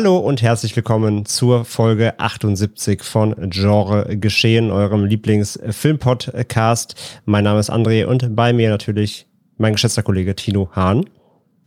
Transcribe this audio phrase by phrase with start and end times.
[0.00, 6.94] Hallo und herzlich willkommen zur Folge 78 von Genre Geschehen, eurem Lieblingsfilmpodcast.
[7.26, 9.26] Mein Name ist André und bei mir natürlich
[9.58, 11.04] mein geschätzter Kollege Tino Hahn.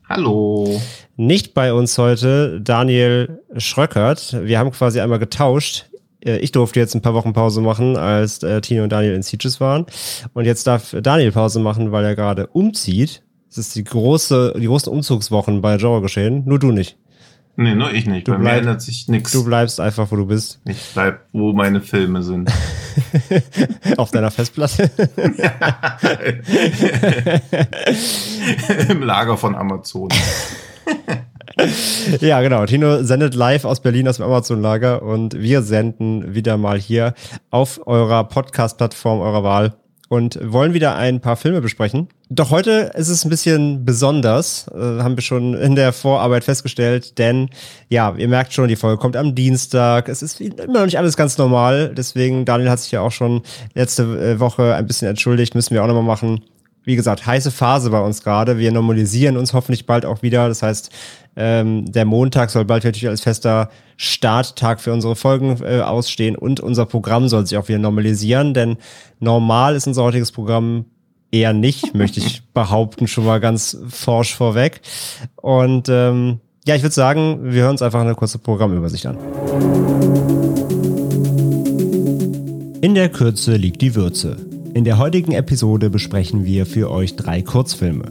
[0.10, 0.82] Hallo.
[1.16, 4.36] Nicht bei uns heute Daniel Schröckert.
[4.44, 5.92] Wir haben quasi einmal getauscht.
[6.26, 9.22] Äh, ich durfte jetzt ein paar Wochen Pause machen, als äh, Tino und Daniel in
[9.22, 9.86] Sieges waren.
[10.34, 13.22] Und jetzt darf Daniel Pause machen, weil er gerade umzieht.
[13.48, 16.42] Es ist die große, die großen Umzugswochen bei Genre geschehen.
[16.48, 16.98] Nur du nicht.
[17.56, 18.28] Nee, nur ich nicht.
[18.28, 19.32] Du Bei mir bleib- ändert sich nichts.
[19.32, 20.60] Du bleibst einfach, wo du bist.
[20.66, 22.50] Ich bleib, wo meine Filme sind.
[23.98, 24.90] Auf deiner Festplatte.
[28.90, 30.10] Im Lager von Amazon.
[32.22, 32.66] ja, genau.
[32.66, 37.14] Tino sendet live aus Berlin aus dem Amazon-Lager und wir senden wieder mal hier
[37.52, 39.74] auf eurer Podcast-Plattform eurer Wahl
[40.14, 42.08] und wollen wieder ein paar Filme besprechen.
[42.30, 47.18] Doch heute ist es ein bisschen besonders, äh, haben wir schon in der Vorarbeit festgestellt,
[47.18, 47.50] denn
[47.90, 50.10] ja, ihr merkt schon, die Folge kommt am Dienstag.
[50.10, 53.42] Es ist immer noch nicht alles ganz normal, deswegen Daniel hat sich ja auch schon
[53.74, 56.44] letzte äh, Woche ein bisschen entschuldigt, müssen wir auch nochmal machen
[56.84, 58.58] wie gesagt, heiße Phase bei uns gerade.
[58.58, 60.48] Wir normalisieren uns hoffentlich bald auch wieder.
[60.48, 60.92] Das heißt,
[61.36, 66.60] ähm, der Montag soll bald natürlich als fester Starttag für unsere Folgen äh, ausstehen und
[66.60, 68.78] unser Programm soll sich auch wieder normalisieren, denn
[69.20, 70.86] normal ist unser heutiges Programm
[71.32, 74.82] eher nicht, möchte ich behaupten, schon mal ganz forsch vorweg.
[75.36, 79.18] Und ähm, ja, ich würde sagen, wir hören uns einfach eine kurze Programmübersicht an.
[82.82, 84.53] In der Kürze liegt die Würze.
[84.76, 88.06] In der heutigen Episode besprechen wir für euch drei Kurzfilme.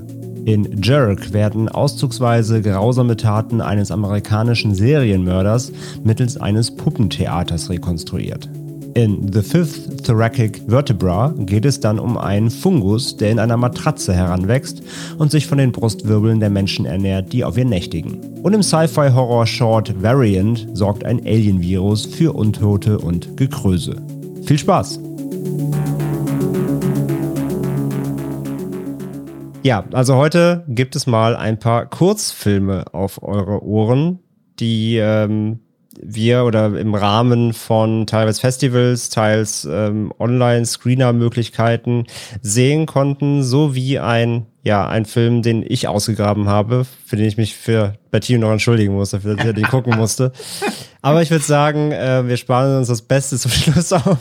[0.44, 5.72] In Jerk werden auszugsweise grausame Taten eines amerikanischen Serienmörders
[6.04, 8.48] mittels eines Puppentheaters rekonstruiert.
[8.94, 14.14] In The Fifth Thoracic Vertebra geht es dann um einen Fungus, der in einer Matratze
[14.14, 14.82] heranwächst
[15.18, 18.20] und sich von den Brustwirbeln der Menschen ernährt, die auf ihr nächtigen.
[18.44, 23.96] Und im Sci-Fi-Horror-Short Variant sorgt ein Alien-Virus für Untote und Gekröse.
[24.44, 25.00] Viel Spaß!
[29.62, 34.18] Ja, also heute gibt es mal ein paar Kurzfilme auf eure Ohren,
[34.58, 35.60] die ähm,
[36.00, 42.06] wir oder im Rahmen von teils Festivals, teils ähm, Online-Screener-Möglichkeiten
[42.40, 47.56] sehen konnten, sowie ein ja ein Film, den ich ausgegraben habe, für den ich mich
[47.56, 50.32] für bei Tino noch entschuldigen musste, für den ich den gucken musste.
[51.02, 54.18] Aber ich würde sagen, äh, wir sparen uns das Beste zum Schluss auf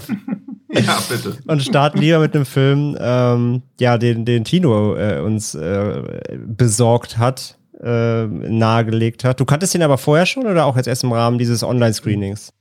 [0.73, 1.37] Ja, bitte.
[1.47, 6.01] und starten lieber mit einem Film, ähm, ja, den, den Tino äh, uns äh,
[6.37, 9.39] besorgt hat, äh, nahegelegt hat.
[9.39, 12.53] Du kanntest ihn aber vorher schon oder auch jetzt erst im Rahmen dieses Online-Screenings?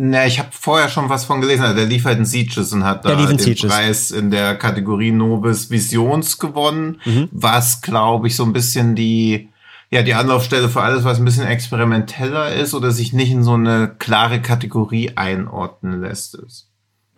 [0.00, 1.74] Na, ich habe vorher schon was von gelesen.
[1.74, 3.68] Der lief halt in Sieges und hat da den Sieges.
[3.68, 7.28] Preis in der Kategorie Nobis Visions gewonnen, Mhm.
[7.32, 9.48] was, glaube ich, so ein bisschen die
[9.90, 13.54] ja, die Anlaufstelle für alles, was ein bisschen experimenteller ist oder sich nicht in so
[13.54, 16.34] eine klare Kategorie einordnen lässt.
[16.34, 16.67] Ist.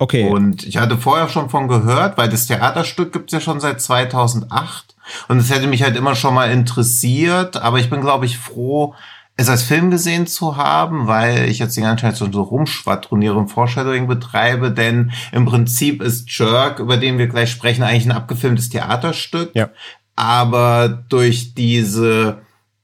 [0.00, 0.27] Okay.
[0.27, 4.97] Und ich hatte vorher schon von gehört, weil das Theaterstück gibt's ja schon seit 2008
[5.28, 8.94] und es hätte mich halt immer schon mal interessiert, aber ich bin, glaube ich, froh,
[9.37, 13.34] es als Film gesehen zu haben, weil ich jetzt die ganze Zeit so, so rumschwadroniere
[13.34, 18.12] und Foreshadowing betreibe, denn im Prinzip ist Jerk, über den wir gleich sprechen, eigentlich ein
[18.12, 19.69] abgefilmtes Theaterstück, Ja.
[20.17, 22.38] aber durch diese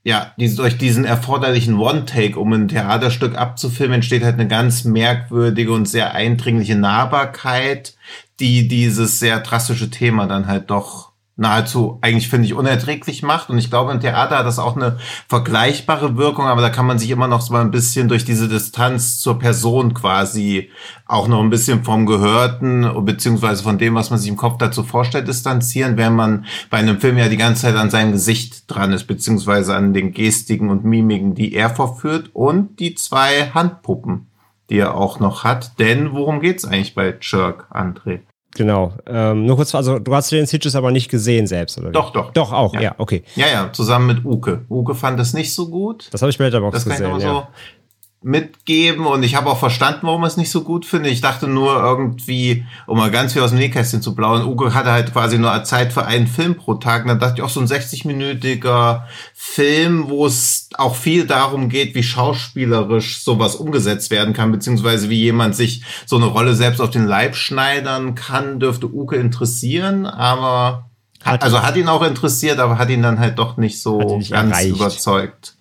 [0.07, 5.89] ja, durch diesen erforderlichen One-Take, um ein Theaterstück abzufilmen, entsteht halt eine ganz merkwürdige und
[5.89, 7.97] sehr eindringliche Nahbarkeit,
[8.39, 13.59] die dieses sehr drastische Thema dann halt doch nahezu eigentlich finde ich unerträglich macht und
[13.59, 14.99] ich glaube im Theater hat das auch eine
[15.29, 19.21] vergleichbare Wirkung, aber da kann man sich immer noch so ein bisschen durch diese Distanz
[19.21, 20.71] zur Person quasi
[21.05, 24.83] auch noch ein bisschen vom Gehörten beziehungsweise von dem, was man sich im Kopf dazu
[24.83, 28.93] vorstellt, distanzieren, während man bei einem Film ja die ganze Zeit an seinem Gesicht dran
[28.93, 34.29] ist, beziehungsweise an den Gestiken und Mimiken, die er verführt und die zwei Handpuppen,
[34.71, 35.79] die er auch noch hat.
[35.79, 38.21] Denn worum geht's eigentlich bei Jerk, André?
[38.57, 38.93] Genau.
[39.07, 41.89] Ähm, nur kurz, also du hast den Sitches aber nicht gesehen selbst, oder?
[41.89, 41.93] wie?
[41.93, 42.33] Doch, doch.
[42.33, 42.95] Doch, auch, ja, Ja.
[42.99, 43.23] okay.
[43.35, 44.65] Ja, ja, zusammen mit Uke.
[44.69, 46.09] Uke fand es nicht so gut.
[46.11, 47.41] Das habe ich bei Letterboxd Das kann ich gesehen, aber ja.
[47.43, 47.47] so.
[48.23, 51.11] Mitgeben und ich habe auch verstanden, warum er es nicht so gut finde.
[51.11, 54.91] Ich dachte nur irgendwie, um mal ganz viel aus dem Nähkästchen zu blauen, Ugo hatte
[54.91, 57.03] halt quasi nur Zeit für einen Film pro Tag.
[57.03, 59.03] Und dann dachte ich auch so ein 60-minütiger
[59.33, 65.21] Film, wo es auch viel darum geht, wie schauspielerisch sowas umgesetzt werden kann, beziehungsweise wie
[65.21, 70.91] jemand sich so eine Rolle selbst auf den Leib schneidern kann, dürfte Uke interessieren, aber
[71.23, 74.31] hat, also hat ihn auch interessiert, aber hat ihn dann halt doch nicht so nicht
[74.31, 74.71] ganz erreicht.
[74.71, 75.56] überzeugt.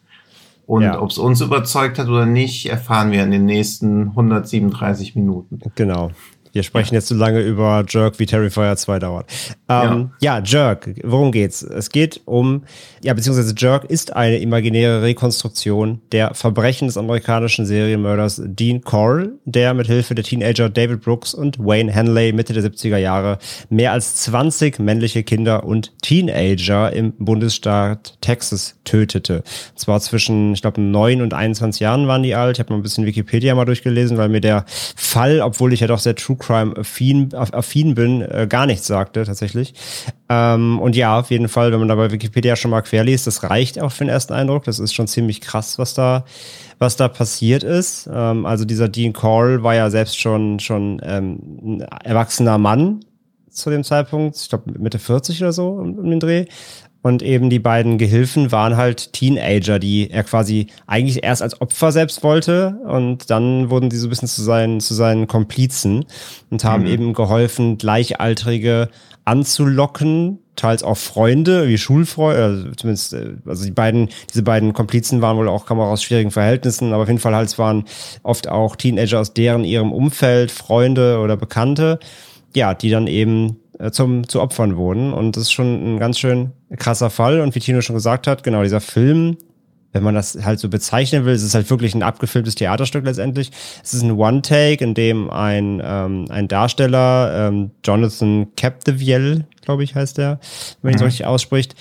[0.65, 0.99] Und ja.
[0.99, 5.59] ob es uns überzeugt hat oder nicht, erfahren wir in den nächsten 137 Minuten.
[5.75, 6.11] Genau.
[6.55, 9.29] Wir sprechen jetzt so lange über Jerk, wie Terrifier 2 dauert.
[9.67, 10.39] Ähm, ja.
[10.39, 11.61] ja, Jerk, worum geht's?
[11.63, 12.63] Es geht um,
[13.03, 19.73] ja, beziehungsweise Jerk ist eine imaginäre Rekonstruktion der Verbrechen des amerikanischen Serienmörders Dean Corll, der
[19.73, 23.37] mit Hilfe der Teenager David Brooks und Wayne Henley Mitte der 70er Jahre
[23.69, 29.43] mehr als 20 männliche Kinder und Teenager im Bundesstaat Texas tötete.
[29.71, 32.55] Und zwar zwischen, ich glaube, 9 und 21 Jahren waren die alt.
[32.55, 34.63] Ich habe mal ein bisschen Wikipedia mal durchgelesen, weil mir der
[34.95, 39.73] Fall, obwohl ich ja doch sehr True Crime-affin affin bin, äh, gar nichts sagte tatsächlich.
[40.29, 43.43] Ähm, und ja, auf jeden Fall, wenn man da bei Wikipedia schon mal querliest, das
[43.43, 44.63] reicht auch für den ersten Eindruck.
[44.65, 46.25] Das ist schon ziemlich krass, was da,
[46.77, 48.07] was da passiert ist.
[48.13, 52.99] Ähm, also dieser Dean Call war ja selbst schon, schon ähm, ein erwachsener Mann
[53.49, 56.45] zu dem Zeitpunkt, ich glaube Mitte 40 oder so um, um den Dreh.
[57.05, 61.91] Und eben die beiden Gehilfen waren halt Teenager, die er quasi eigentlich erst als Opfer
[61.91, 62.79] selbst wollte.
[62.83, 66.05] Und dann wurden die so ein bisschen zu seinen, zu seinen Komplizen
[66.49, 66.89] und haben mhm.
[66.89, 68.89] eben geholfen, Gleichaltrige
[69.23, 75.21] anzulocken, teils auch Freunde, wie Schulfreunde, also zumindest, äh, also die beiden, diese beiden Komplizen
[75.21, 77.83] waren wohl auch, kam auch aus schwierigen Verhältnissen, aber auf jeden Fall halt, es waren
[78.23, 81.99] oft auch Teenager aus deren ihrem Umfeld, Freunde oder Bekannte,
[82.55, 85.13] ja, die dann eben äh, zum, zu Opfern wurden.
[85.13, 87.41] Und das ist schon ein ganz schön krasser Fall.
[87.41, 89.37] Und wie Tino schon gesagt hat, genau, dieser Film,
[89.91, 93.51] wenn man das halt so bezeichnen will, es ist halt wirklich ein abgefilmtes Theaterstück letztendlich.
[93.83, 99.95] Es ist ein One-Take, in dem ein, ähm, ein Darsteller, ähm, Jonathan Capdevielle, glaube ich,
[99.95, 100.39] heißt der,
[100.81, 101.09] wenn man ihn so mhm.
[101.09, 101.75] richtig ausspricht,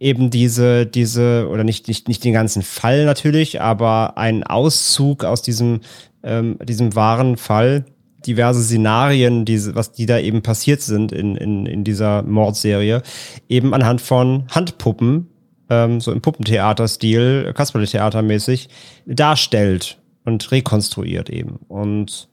[0.00, 5.42] eben diese, diese, oder nicht, nicht, nicht den ganzen Fall natürlich, aber einen Auszug aus
[5.42, 5.80] diesem,
[6.24, 7.84] ähm, diesem wahren Fall
[8.26, 13.02] diverse Szenarien, diese, was die da eben passiert sind in, in, in dieser Mordserie,
[13.48, 15.28] eben anhand von Handpuppen,
[15.70, 18.68] ähm, so im Puppentheater-Stil, Kasperle-Theater-mäßig,
[19.06, 21.56] darstellt und rekonstruiert eben.
[21.68, 22.28] Und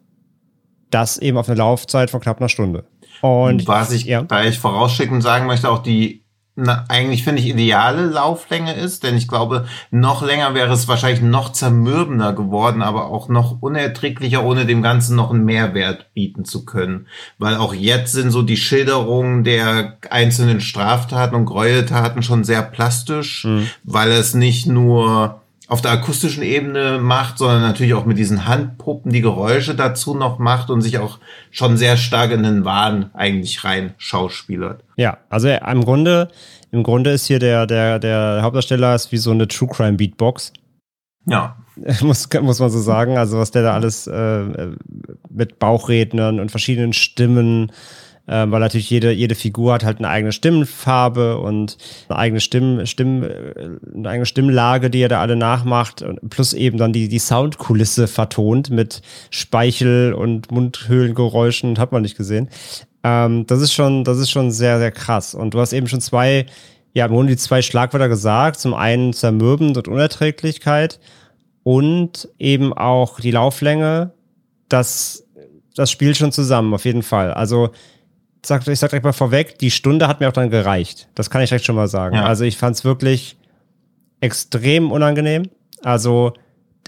[0.90, 2.86] das eben auf eine Laufzeit von knapp einer Stunde.
[3.22, 4.22] Und was ich ja.
[4.22, 6.24] gleich vorausschicken sagen möchte, auch die
[6.62, 11.22] na, eigentlich finde ich ideale Lauflänge ist, denn ich glaube, noch länger wäre es wahrscheinlich
[11.22, 16.66] noch zermürbender geworden, aber auch noch unerträglicher, ohne dem Ganzen noch einen Mehrwert bieten zu
[16.66, 17.08] können.
[17.38, 23.46] Weil auch jetzt sind so die Schilderungen der einzelnen Straftaten und Gräueltaten schon sehr plastisch,
[23.46, 23.68] mhm.
[23.84, 25.39] weil es nicht nur
[25.70, 30.40] auf der akustischen Ebene macht, sondern natürlich auch mit diesen Handpuppen die Geräusche dazu noch
[30.40, 31.20] macht und sich auch
[31.52, 34.84] schon sehr stark in den Wahn eigentlich rein schauspielert.
[34.98, 36.30] Ja, also im Grunde,
[36.72, 40.54] im Grunde ist hier der, der, der Hauptdarsteller ist wie so eine True Crime Beatbox.
[41.28, 41.56] Ja.
[42.02, 43.20] muss, muss man so sagen.
[43.20, 44.72] Also was der da alles äh,
[45.30, 47.72] mit Bauchrednern und verschiedenen Stimmen
[48.30, 51.78] äh, weil natürlich jede, jede Figur hat halt eine eigene Stimmfarbe und
[52.08, 53.28] eine eigene Stimm, Stimm, äh,
[53.96, 58.70] eine eigene Stimmlage, die er da alle nachmacht, plus eben dann die, die Soundkulisse vertont
[58.70, 62.50] mit Speichel und Mundhöhlengeräuschen, hat man nicht gesehen.
[63.04, 65.34] Ähm, das ist schon, das ist schon sehr, sehr krass.
[65.34, 66.46] Und du hast eben schon zwei,
[66.94, 68.60] ja, im Grunde die zwei Schlagwörter gesagt.
[68.60, 71.00] Zum einen zermürbend und Unerträglichkeit
[71.64, 74.12] und eben auch die Lauflänge.
[74.68, 75.26] Das,
[75.76, 77.34] das spielt schon zusammen, auf jeden Fall.
[77.34, 77.72] Also,
[78.46, 81.08] sag, ich sag direkt mal vorweg, die Stunde hat mir auch dann gereicht.
[81.16, 82.16] Das kann ich direkt schon mal sagen.
[82.16, 82.26] Ja.
[82.26, 83.38] Also ich fand es wirklich
[84.22, 85.50] extrem unangenehm.
[85.84, 86.34] Also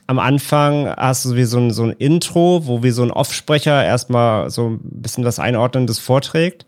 [0.07, 3.83] am Anfang hast du wie so ein, so ein Intro, wo wie so ein Offsprecher
[3.83, 6.65] erstmal so ein bisschen das Einordnendes vorträgt.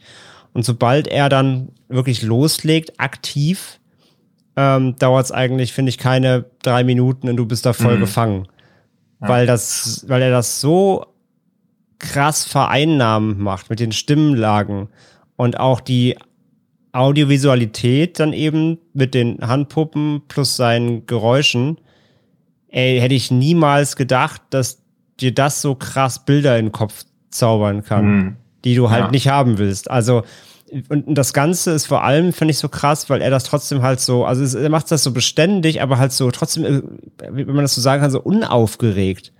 [0.53, 3.79] Und sobald er dann wirklich loslegt, aktiv,
[4.55, 8.01] ähm, dauert es eigentlich, finde ich, keine drei Minuten und du bist da voll mhm.
[8.01, 8.47] gefangen.
[9.21, 9.29] Ja.
[9.29, 11.05] Weil das, weil er das so
[12.03, 14.89] krass vereinnahmend macht mit den Stimmlagen
[15.37, 16.17] und auch die
[16.91, 21.77] Audiovisualität dann eben mit den Handpuppen plus seinen Geräuschen.
[22.67, 24.83] Ey, hätte ich niemals gedacht, dass
[25.19, 28.35] dir das so krass Bilder in den Kopf zaubern kann, mhm.
[28.65, 29.11] die du halt ja.
[29.11, 29.89] nicht haben willst.
[29.89, 30.23] Also,
[30.89, 34.01] und das Ganze ist vor allem, finde ich, so krass, weil er das trotzdem halt
[34.01, 36.81] so, also er macht das so beständig, aber halt so trotzdem, äh,
[37.29, 39.31] wenn man das so sagen kann, so unaufgeregt.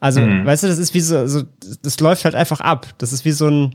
[0.00, 0.46] Also, mhm.
[0.46, 1.42] weißt du, das ist wie so, so,
[1.82, 2.86] das läuft halt einfach ab.
[2.98, 3.74] Das ist wie so ein,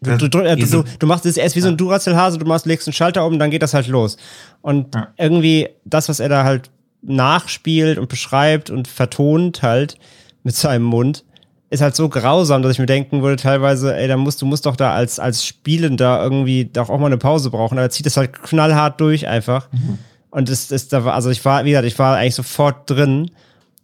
[0.00, 2.86] Du, du, du, du, du machst es erst wie so ein Duracell-Hase, du machst, legst
[2.86, 4.18] einen Schalter um, dann geht das halt los.
[4.60, 5.08] Und ja.
[5.16, 9.96] irgendwie das, was er da halt nachspielt und beschreibt und vertont halt
[10.42, 11.24] mit seinem Mund,
[11.70, 14.66] ist halt so grausam, dass ich mir denken würde, teilweise, ey, da musst du musst
[14.66, 17.78] doch da als, als Spielender irgendwie doch auch mal eine Pause brauchen.
[17.78, 19.70] Aber er zieht das halt knallhart durch einfach.
[19.72, 19.98] Mhm.
[20.30, 23.30] Und das ist da also ich war, wie gesagt, ich war eigentlich sofort drin.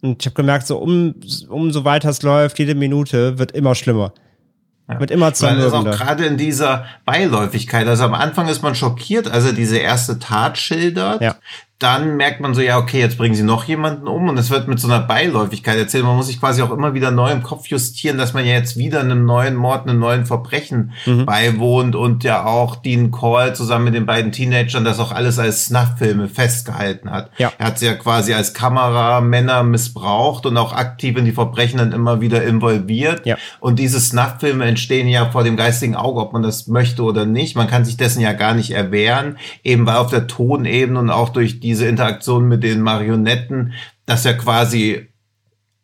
[0.02, 1.14] Und ich habe gemerkt, so um,
[1.48, 4.12] umso weiter es läuft, jede Minute wird immer schlimmer.
[4.88, 4.98] Ja.
[4.98, 5.92] Wird immer zermürbender.
[5.92, 7.86] auch gerade in dieser Beiläufigkeit.
[7.86, 11.20] Also am Anfang ist man schockiert, als er diese erste Tat schildert.
[11.20, 11.36] Ja
[11.80, 14.68] dann merkt man so, ja, okay, jetzt bringen sie noch jemanden um und es wird
[14.68, 16.04] mit so einer Beiläufigkeit erzählt.
[16.04, 18.76] Man muss sich quasi auch immer wieder neu im Kopf justieren, dass man ja jetzt
[18.76, 21.24] wieder einem neuen Mord, einem neuen Verbrechen mhm.
[21.24, 25.66] beiwohnt und ja auch Dean Call zusammen mit den beiden Teenagern das auch alles als
[25.66, 27.30] Snuff-Filme festgehalten hat.
[27.38, 27.50] Ja.
[27.56, 31.92] Er hat sie ja quasi als Kameramänner missbraucht und auch aktiv in die Verbrechen dann
[31.92, 33.24] immer wieder involviert.
[33.24, 33.38] Ja.
[33.58, 37.56] Und diese Snuff-Filme entstehen ja vor dem geistigen Auge, ob man das möchte oder nicht.
[37.56, 41.30] Man kann sich dessen ja gar nicht erwehren, eben weil auf der Tonebene und auch
[41.30, 43.72] durch die diese Interaktion mit den Marionetten,
[44.06, 45.10] dass er quasi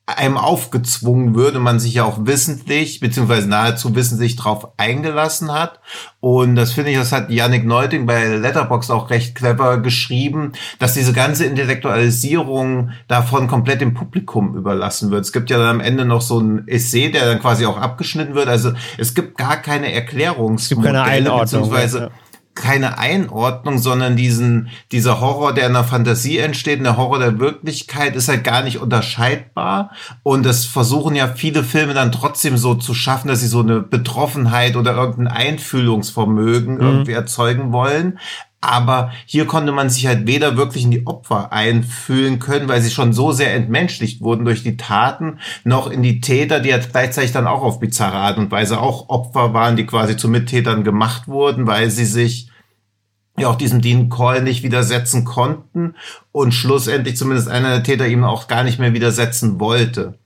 [0.06, 5.80] einem aufgezwungen würde, man sich ja auch wissentlich, beziehungsweise nahezu wissentlich drauf eingelassen hat.
[6.20, 10.94] Und das finde ich, das hat Yannick Neuting bei Letterbox auch recht clever geschrieben, dass
[10.94, 15.24] diese ganze Intellektualisierung davon komplett dem Publikum überlassen wird.
[15.24, 18.36] Es gibt ja dann am Ende noch so ein Essay, der dann quasi auch abgeschnitten
[18.36, 18.46] wird.
[18.46, 22.10] Also es gibt gar keine Erklärungsmodelle, beziehungsweise ja
[22.56, 28.16] keine Einordnung, sondern diesen, dieser Horror, der in der Fantasie entsteht, der Horror der Wirklichkeit
[28.16, 29.92] ist halt gar nicht unterscheidbar.
[30.22, 33.80] Und das versuchen ja viele Filme dann trotzdem so zu schaffen, dass sie so eine
[33.80, 36.80] Betroffenheit oder irgendein Einfühlungsvermögen mhm.
[36.80, 38.18] irgendwie erzeugen wollen.
[38.60, 42.90] Aber hier konnte man sich halt weder wirklich in die Opfer einfühlen können, weil sie
[42.90, 47.32] schon so sehr entmenschlicht wurden durch die Taten, noch in die Täter, die halt gleichzeitig
[47.32, 51.28] dann auch auf bizarre Art und Weise auch Opfer waren, die quasi zu Mittätern gemacht
[51.28, 52.50] wurden, weil sie sich
[53.38, 55.94] ja auch diesem Dean Call nicht widersetzen konnten
[56.32, 60.18] und schlussendlich zumindest einer der Täter ihm auch gar nicht mehr widersetzen wollte.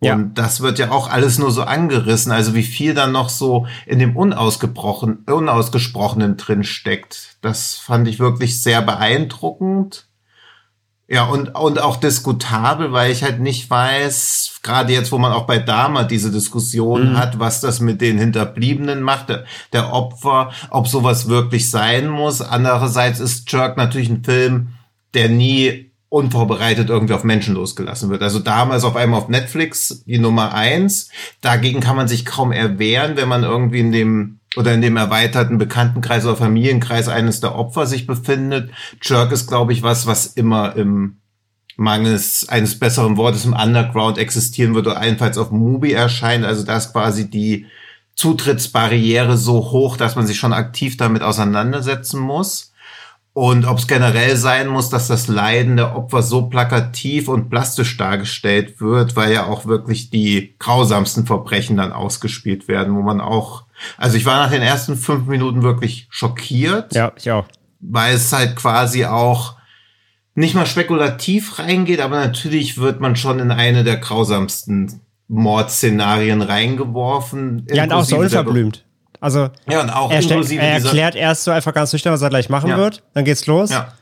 [0.00, 0.14] Ja.
[0.14, 3.66] Und das wird ja auch alles nur so angerissen, also wie viel dann noch so
[3.86, 7.38] in dem Unausgebrochen, Unausgesprochenen drin steckt.
[7.40, 10.06] Das fand ich wirklich sehr beeindruckend.
[11.08, 15.46] Ja, und, und auch diskutabel, weil ich halt nicht weiß, gerade jetzt, wo man auch
[15.46, 17.16] bei Dama diese Diskussion mhm.
[17.16, 22.40] hat, was das mit den Hinterbliebenen macht, der, der Opfer, ob sowas wirklich sein muss.
[22.40, 24.70] Andererseits ist Jerk natürlich ein Film,
[25.14, 25.85] der nie
[26.16, 28.22] unvorbereitet irgendwie auf Menschen losgelassen wird.
[28.22, 31.10] Also damals auf einmal auf Netflix die Nummer eins.
[31.40, 35.58] Dagegen kann man sich kaum erwehren, wenn man irgendwie in dem oder in dem erweiterten
[35.58, 38.70] Bekanntenkreis oder Familienkreis eines der Opfer sich befindet.
[39.02, 41.18] Jerk ist, glaube ich, was, was immer im
[41.76, 46.44] mangels eines besseren Wortes im Underground existieren wird oder allenfalls auf Mubi erscheint.
[46.44, 47.66] Also da ist quasi die
[48.14, 52.72] Zutrittsbarriere so hoch, dass man sich schon aktiv damit auseinandersetzen muss.
[53.36, 57.98] Und ob es generell sein muss, dass das Leiden der Opfer so plakativ und plastisch
[57.98, 63.64] dargestellt wird, weil ja auch wirklich die grausamsten Verbrechen dann ausgespielt werden, wo man auch,
[63.98, 66.94] also ich war nach den ersten fünf Minuten wirklich schockiert.
[66.94, 67.44] Ja, ich auch.
[67.80, 69.56] Weil es halt quasi auch
[70.34, 77.66] nicht mal spekulativ reingeht, aber natürlich wird man schon in eine der grausamsten Mordszenarien reingeworfen.
[77.70, 78.85] Ja, und auch so unverblümt.
[79.20, 82.48] Also ja, und auch er, er erklärt erst so einfach ganz nüchtern, was er gleich
[82.48, 82.76] machen ja.
[82.76, 83.02] wird.
[83.14, 83.70] Dann geht's los.
[83.70, 83.92] Ja.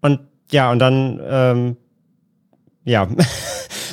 [0.00, 1.76] Und ja, und dann ähm,
[2.84, 3.06] ja.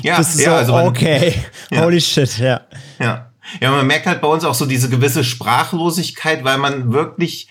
[0.03, 1.33] Ja, das ist ja, so, also man, okay.
[1.69, 1.83] Ja.
[1.83, 2.61] Holy shit, ja.
[2.99, 3.31] Ja.
[3.61, 7.47] Ja, man merkt halt bei uns auch so diese gewisse Sprachlosigkeit, weil man wirklich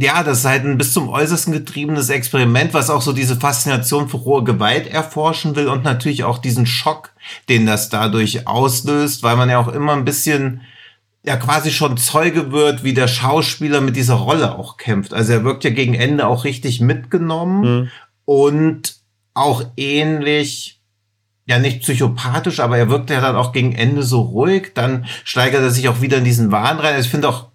[0.00, 4.08] ja, das ist halt ein bis zum Äußersten getriebenes Experiment, was auch so diese Faszination
[4.08, 7.10] für rohe Gewalt erforschen will und natürlich auch diesen Schock,
[7.48, 10.60] den das dadurch auslöst, weil man ja auch immer ein bisschen
[11.28, 15.12] ja quasi schon Zeuge wird, wie der Schauspieler mit dieser Rolle auch kämpft.
[15.12, 17.90] Also er wirkt ja gegen Ende auch richtig mitgenommen mhm.
[18.24, 18.96] und
[19.34, 20.80] auch ähnlich,
[21.44, 24.72] ja nicht psychopathisch, aber er wirkt ja dann auch gegen Ende so ruhig.
[24.74, 26.98] Dann steigert er sich auch wieder in diesen Wahn rein.
[26.98, 27.48] Ich finde auch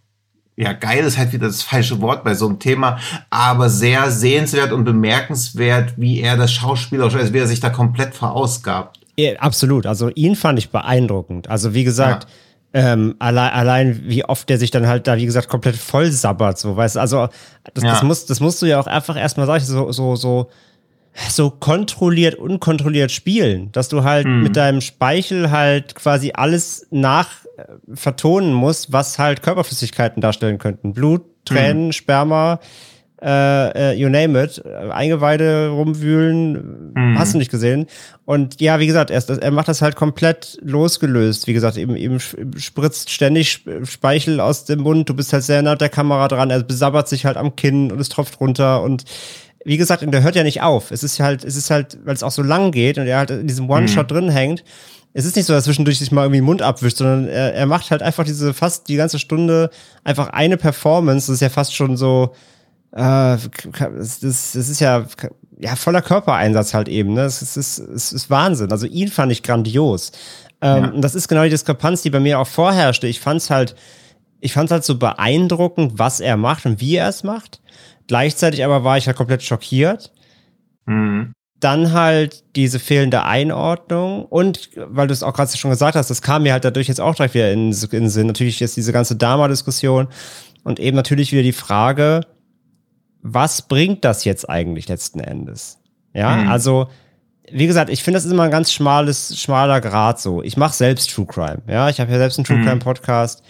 [0.55, 2.99] ja, geil ist halt wieder das falsche Wort bei so einem Thema,
[3.31, 8.13] aber sehr sehenswert und bemerkenswert, wie er das Schauspieler, also wie er sich da komplett
[8.13, 8.99] verausgabt.
[9.17, 9.87] Ja, absolut.
[9.87, 11.49] Also ihn fand ich beeindruckend.
[11.49, 12.29] Also wie gesagt, ja.
[12.73, 16.57] Ähm, allein, allein wie oft der sich dann halt da, wie gesagt, komplett voll sabbert,
[16.57, 17.27] so, weißt also
[17.73, 17.91] das, ja.
[17.91, 20.49] das, muss, das musst du ja auch einfach erstmal, sag ich, so, so, so,
[21.29, 24.41] so kontrolliert, unkontrolliert spielen, dass du halt hm.
[24.41, 27.63] mit deinem Speichel halt quasi alles nach äh,
[27.93, 30.93] vertonen musst, was halt Körperflüssigkeiten darstellen könnten.
[30.93, 31.91] Blut, Tränen, mhm.
[31.91, 32.59] Sperma,
[33.23, 37.17] äh, äh, you name it, Eingeweide rumwühlen, mhm.
[37.17, 37.87] hast du nicht gesehen.
[38.25, 41.47] Und ja, wie gesagt, er, er macht das halt komplett losgelöst.
[41.47, 45.75] Wie gesagt, eben, eben spritzt ständig Speichel aus dem Mund, du bist halt sehr nah
[45.75, 49.05] der Kamera dran, er besabbert sich halt am Kinn und es tropft runter und
[49.65, 50.91] wie gesagt, und der hört ja nicht auf.
[50.91, 53.31] Es ist halt, es ist halt, weil es auch so lang geht und er halt
[53.31, 54.13] in diesem One-Shot mhm.
[54.13, 54.65] drin hängt.
[55.13, 57.65] Es ist nicht so, dass zwischendurch sich mal irgendwie den Mund abwischt, sondern er, er
[57.65, 59.69] macht halt einfach diese fast die ganze Stunde
[60.03, 61.27] einfach eine Performance.
[61.27, 62.37] Das ist ja fast schon so, äh,
[62.95, 65.05] das, das ist ja,
[65.59, 67.13] ja voller Körpereinsatz halt eben.
[67.13, 67.21] Ne?
[67.21, 68.71] Es ist, es ist, es ist Wahnsinn.
[68.71, 70.11] Also ihn fand ich grandios.
[70.61, 70.89] Ähm, ja.
[70.91, 73.07] Und das ist genau die Diskrepanz, die bei mir auch vorherrschte.
[73.07, 73.75] Ich fand's halt,
[74.41, 77.61] ich fand's halt so beeindruckend, was er macht und wie er es macht.
[78.07, 80.11] Gleichzeitig aber war ich halt komplett schockiert.
[80.85, 81.33] Mhm.
[81.59, 86.21] Dann halt diese fehlende Einordnung und, weil du es auch gerade schon gesagt hast, das
[86.21, 88.27] kam mir halt dadurch jetzt auch direkt wieder in, in den Sinn.
[88.27, 90.09] Natürlich jetzt diese ganze Dama-Diskussion
[90.63, 92.21] und eben natürlich wieder die Frage,
[93.23, 95.79] was bringt das jetzt eigentlich letzten Endes?
[96.13, 96.49] Ja, mhm.
[96.49, 96.87] also,
[97.51, 100.43] wie gesagt, ich finde, das ist immer ein ganz schmales, schmaler Grad so.
[100.43, 101.61] Ich mache selbst True Crime.
[101.67, 102.65] Ja, ich habe ja selbst einen True mhm.
[102.65, 103.43] Crime Podcast.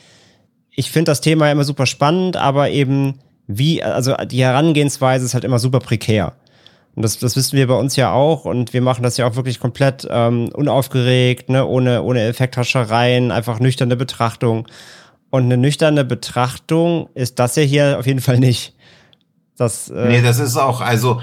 [0.72, 5.44] Ich finde das Thema immer super spannend, aber eben wie, also die Herangehensweise ist halt
[5.44, 6.34] immer super prekär.
[6.96, 9.36] Und das, das wissen wir bei uns ja auch und wir machen das ja auch
[9.36, 14.68] wirklich komplett ähm, unaufgeregt, ne, ohne, ohne Effekthaschereien, einfach nüchterne Betrachtung.
[15.32, 18.73] Und eine nüchterne Betrachtung ist das ja hier auf jeden Fall nicht.
[19.63, 21.22] Das, äh nee, das ist auch, also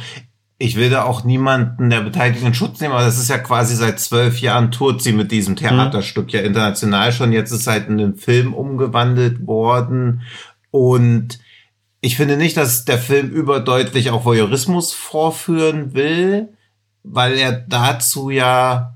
[0.59, 3.99] ich will da auch niemanden der Beteiligten Schutz nehmen, aber das ist ja quasi seit
[4.00, 6.30] zwölf Jahren tourt sie mit diesem Theaterstück mhm.
[6.30, 7.32] ja international schon.
[7.32, 10.23] Jetzt ist halt in den Film umgewandelt worden
[10.70, 11.38] und
[12.02, 16.49] ich finde nicht, dass der Film überdeutlich auch Voyeurismus vorführen will,
[17.02, 18.94] weil er dazu ja,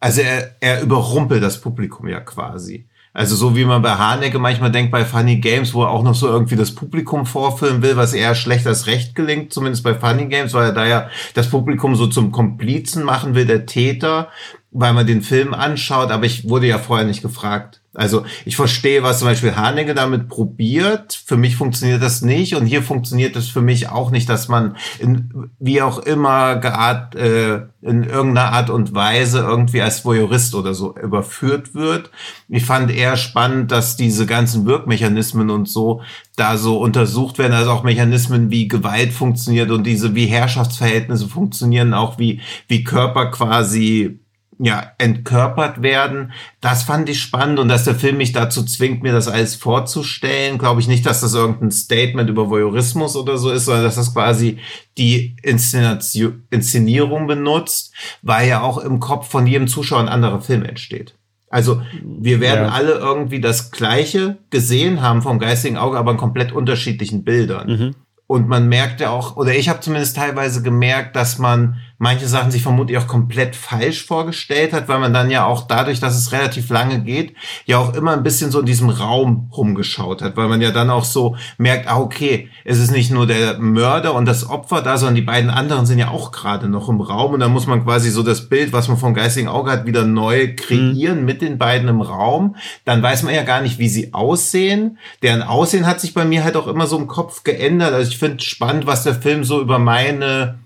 [0.00, 2.86] also er, er überrumpelt das Publikum ja quasi.
[3.16, 6.16] Also so wie man bei Haneke manchmal denkt bei Funny Games, wo er auch noch
[6.16, 10.26] so irgendwie das Publikum vorführen will, was eher schlecht als recht gelingt, zumindest bei Funny
[10.26, 14.30] Games, weil er da ja das Publikum so zum Komplizen machen will, der Täter,
[14.72, 16.10] weil man den Film anschaut.
[16.10, 17.80] Aber ich wurde ja vorher nicht gefragt.
[17.94, 21.20] Also ich verstehe, was zum Beispiel Haneke damit probiert.
[21.24, 24.76] Für mich funktioniert das nicht und hier funktioniert es für mich auch nicht, dass man
[24.98, 30.74] in, wie auch immer geart, äh, in irgendeiner Art und Weise irgendwie als Voyeurist oder
[30.74, 32.10] so überführt wird.
[32.48, 36.02] Ich fand eher spannend, dass diese ganzen Wirkmechanismen und so
[36.34, 41.94] da so untersucht werden, also auch Mechanismen wie Gewalt funktioniert und diese wie Herrschaftsverhältnisse funktionieren,
[41.94, 44.18] auch wie wie Körper quasi
[44.58, 46.32] ja, entkörpert werden.
[46.60, 50.58] Das fand ich spannend und dass der Film mich dazu zwingt, mir das alles vorzustellen,
[50.58, 54.12] glaube ich nicht, dass das irgendein Statement über Voyeurismus oder so ist, sondern dass das
[54.12, 54.58] quasi
[54.96, 60.64] die Inszenation, Inszenierung benutzt, weil ja auch im Kopf von jedem Zuschauer ein anderer Film
[60.64, 61.14] entsteht.
[61.50, 62.72] Also wir werden ja.
[62.72, 67.68] alle irgendwie das Gleiche gesehen haben vom geistigen Auge, aber in komplett unterschiedlichen Bildern.
[67.68, 67.94] Mhm.
[68.26, 72.50] Und man merkt ja auch, oder ich habe zumindest teilweise gemerkt, dass man manche Sachen
[72.50, 76.32] sich vermutlich auch komplett falsch vorgestellt hat, weil man dann ja auch dadurch, dass es
[76.32, 77.34] relativ lange geht,
[77.66, 80.90] ja auch immer ein bisschen so in diesem Raum rumgeschaut hat, weil man ja dann
[80.90, 84.98] auch so merkt, ah, okay, es ist nicht nur der Mörder und das Opfer da,
[84.98, 87.84] sondern die beiden anderen sind ja auch gerade noch im Raum und dann muss man
[87.84, 91.24] quasi so das Bild, was man vom geistigen Auge hat, wieder neu kreieren mhm.
[91.24, 92.56] mit den beiden im Raum.
[92.84, 94.98] Dann weiß man ja gar nicht, wie sie aussehen.
[95.22, 97.92] Deren Aussehen hat sich bei mir halt auch immer so im Kopf geändert.
[97.92, 100.58] Also ich finde spannend, was der Film so über meine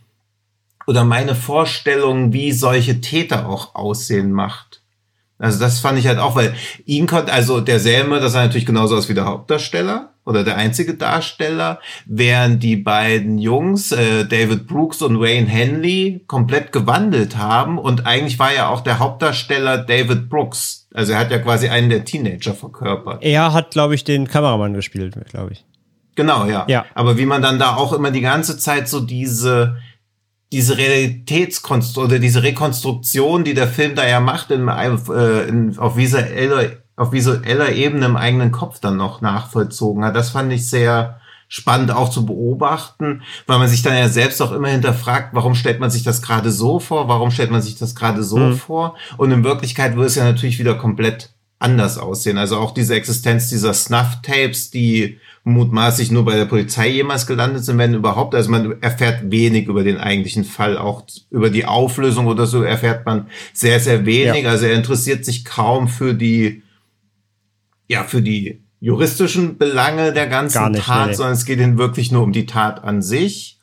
[0.89, 4.81] oder meine Vorstellung, wie solche Täter auch aussehen macht.
[5.39, 6.55] Also das fand ich halt auch, weil
[6.87, 10.57] ihn konnte, also der Selme, das sah natürlich genauso aus wie der Hauptdarsteller oder der
[10.57, 17.77] einzige Darsteller, während die beiden Jungs, äh, David Brooks und Wayne Henley, komplett gewandelt haben
[17.77, 20.89] und eigentlich war ja auch der Hauptdarsteller David Brooks.
[20.95, 23.23] Also er hat ja quasi einen der Teenager verkörpert.
[23.23, 25.67] Er hat, glaube ich, den Kameramann gespielt, glaube ich.
[26.15, 26.65] Genau, ja.
[26.67, 26.87] ja.
[26.95, 29.77] Aber wie man dann da auch immer die ganze Zeit so diese,
[30.53, 35.97] diese Realitätskonstruktion oder diese Rekonstruktion, die der Film da ja macht, in, äh, in, auf,
[35.97, 41.21] visueller, auf visueller Ebene im eigenen Kopf dann noch nachvollzogen hat, das fand ich sehr
[41.49, 45.81] spannend auch zu beobachten, weil man sich dann ja selbst auch immer hinterfragt, warum stellt
[45.81, 48.57] man sich das gerade so vor, warum stellt man sich das gerade so mhm.
[48.57, 52.39] vor und in Wirklichkeit würde es ja natürlich wieder komplett anders aussehen.
[52.39, 57.79] Also auch diese Existenz dieser Snuff-Tapes, die mutmaßlich nur bei der Polizei jemals gelandet sind,
[57.79, 58.35] wenn überhaupt.
[58.35, 63.07] Also man erfährt wenig über den eigentlichen Fall, auch über die Auflösung oder so erfährt
[63.07, 64.45] man sehr, sehr wenig.
[64.45, 64.51] Ja.
[64.51, 66.63] Also er interessiert sich kaum für die,
[67.89, 71.17] ja, für die juristischen Belange der ganzen nicht, Tat, nee, nee.
[71.17, 73.59] sondern es geht ihm wirklich nur um die Tat an sich.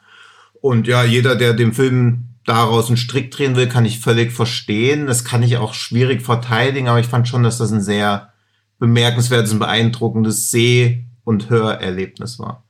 [0.62, 5.08] Und ja, jeder, der dem Film daraus einen Strick drehen will, kann ich völlig verstehen.
[5.08, 8.34] Das kann ich auch schwierig verteidigen, aber ich fand schon, dass das ein sehr
[8.80, 12.64] bemerkenswertes und beeindruckendes Seh- und Hörerlebnis war.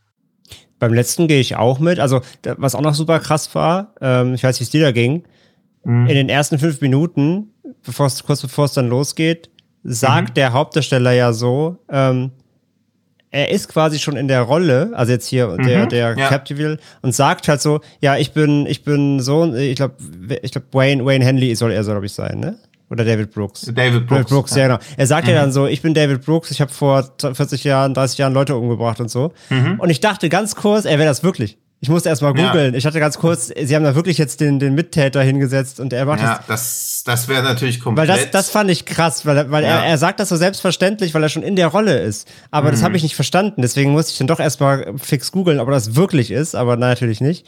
[0.80, 2.00] Beim letzten gehe ich auch mit.
[2.00, 2.22] Also,
[2.58, 5.24] was auch noch super krass war, ähm, ich weiß, wie es dir da ging,
[5.84, 6.08] mhm.
[6.08, 9.50] in den ersten fünf Minuten, bevor es, kurz bevor es dann losgeht,
[9.84, 10.34] sagt mhm.
[10.34, 12.32] der Hauptdarsteller ja so, ähm,
[13.32, 16.30] er ist quasi schon in der Rolle, also jetzt hier mhm, der, der ja.
[16.30, 19.96] Captive und sagt halt so, ja, ich bin, ich bin so, ich glaube,
[20.41, 22.58] ich glaube, Wayne, Wayne Henley soll er, soll glaube ich sein, ne?
[22.95, 23.62] Oder David Brooks.
[23.62, 24.10] David Brooks.
[24.10, 24.79] David Brooks, ja, genau.
[24.97, 25.34] Er sagt mhm.
[25.34, 28.55] ja dann so, ich bin David Brooks, ich habe vor 40 Jahren, 30 Jahren Leute
[28.55, 29.34] umgebracht und so.
[29.49, 29.79] Mhm.
[29.79, 31.58] Und ich dachte ganz kurz, er wäre das wirklich.
[31.81, 32.73] Ich musste erst mal googeln.
[32.73, 32.77] Ja.
[32.77, 36.05] Ich hatte ganz kurz, sie haben da wirklich jetzt den, den Mittäter hingesetzt und er
[36.05, 37.03] macht ja, das.
[37.05, 38.08] das wäre natürlich komplett.
[38.08, 39.81] Weil das, das fand ich krass, weil, weil ja.
[39.81, 42.27] er, er sagt das so selbstverständlich, weil er schon in der Rolle ist.
[42.49, 42.71] Aber mhm.
[42.71, 43.62] das habe ich nicht verstanden.
[43.62, 47.21] Deswegen musste ich dann doch erstmal fix googeln, ob das wirklich ist, aber nein, natürlich
[47.21, 47.45] nicht.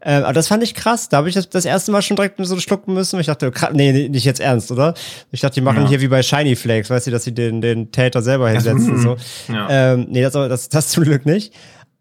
[0.00, 1.08] Äh, aber das fand ich krass.
[1.08, 3.20] Da habe ich das, das erste Mal schon direkt so schlucken müssen.
[3.20, 4.94] Ich dachte, nee, nicht jetzt ernst, oder?
[5.30, 5.88] Ich dachte, die machen ja.
[5.88, 8.94] hier wie bei Shiny Flakes, weißt du, dass sie den, den Täter selber hinsetzen.
[8.94, 9.16] Das, so.
[9.52, 9.68] Ja.
[9.70, 11.52] Ähm, nee, das, das, das zum Glück nicht.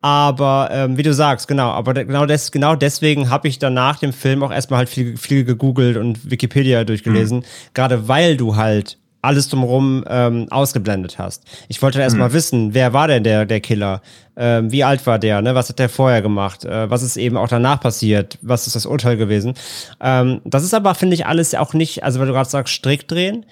[0.02, 4.00] Aber ähm, wie du sagst, genau, aber genau, des, genau deswegen habe ich dann nach
[4.00, 7.44] dem Film auch erstmal halt viel, viel gegoogelt und Wikipedia durchgelesen, mhm.
[7.74, 11.44] gerade weil du halt alles drumherum ähm, ausgeblendet hast.
[11.68, 12.22] Ich wollte erst mhm.
[12.22, 14.02] mal wissen, wer war denn der, der Killer?
[14.38, 15.42] Ähm, wie alt war der?
[15.42, 15.56] Ne?
[15.56, 16.64] Was hat der vorher gemacht?
[16.64, 18.38] Äh, was ist eben auch danach passiert?
[18.42, 19.56] Was ist das Urteil gewesen?
[20.00, 23.12] Ähm, das ist aber, finde ich, alles auch nicht, also weil du gerade sagst, strikt
[23.12, 23.46] drehen.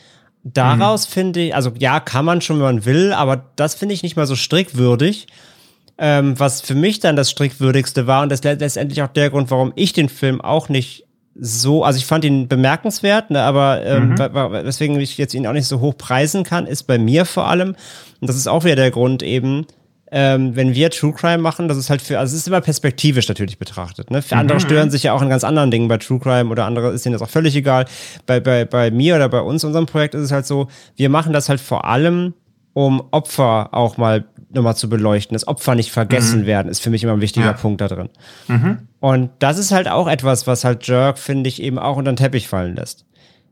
[0.43, 1.13] Daraus mhm.
[1.13, 4.15] finde ich, also ja, kann man schon, wenn man will, aber das finde ich nicht
[4.15, 5.27] mal so strickwürdig.
[5.99, 9.73] Ähm, was für mich dann das strickwürdigste war und das letztendlich auch der Grund, warum
[9.75, 11.06] ich den Film auch nicht
[11.39, 14.17] so, also ich fand ihn bemerkenswert, ne, aber ähm, mhm.
[14.65, 17.75] weswegen ich jetzt ihn auch nicht so hoch preisen kann, ist bei mir vor allem,
[18.19, 19.65] und das ist auch wieder der Grund eben,
[20.09, 23.27] ähm, wenn wir True Crime machen, das ist halt für, also es ist immer perspektivisch
[23.27, 24.09] natürlich betrachtet.
[24.09, 24.21] Ne?
[24.21, 24.41] Für mhm.
[24.41, 27.05] andere stören sich ja auch in ganz anderen Dingen bei True Crime oder andere ist
[27.05, 27.85] ihnen das auch völlig egal.
[28.25, 31.33] Bei, bei, bei mir oder bei uns, unserem Projekt, ist es halt so, wir machen
[31.33, 32.33] das halt vor allem,
[32.73, 35.35] um Opfer auch mal nochmal zu beleuchten.
[35.35, 36.45] Das Opfer nicht vergessen mhm.
[36.45, 37.53] werden, ist für mich immer ein wichtiger ja.
[37.53, 38.09] Punkt da drin.
[38.47, 38.79] Mhm.
[38.99, 42.17] Und das ist halt auch etwas, was halt Jerk, finde ich, eben auch unter den
[42.17, 43.05] Teppich fallen lässt.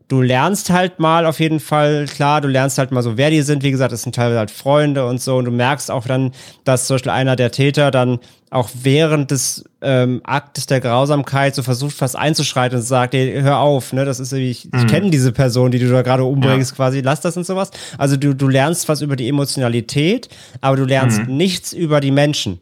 [0.08, 3.42] Du lernst halt mal auf jeden Fall, klar, du lernst halt mal so, wer die
[3.42, 3.64] sind.
[3.64, 5.36] Wie gesagt, das sind teilweise halt Freunde und so.
[5.36, 6.30] Und du merkst auch dann,
[6.62, 11.62] dass zum Beispiel einer der Täter dann auch während des ähm, Aktes der Grausamkeit so
[11.62, 14.78] versucht, fast einzuschreiten und sagt, ey, hör auf, ne, das ist irgendwie, ich, mhm.
[14.78, 16.76] ich kenne diese Person, die du da gerade umbringst, ja.
[16.76, 17.70] quasi, lass das und sowas.
[17.98, 20.28] Also du, du lernst was über die Emotionalität,
[20.60, 21.36] aber du lernst mhm.
[21.36, 22.60] nichts über die Menschen.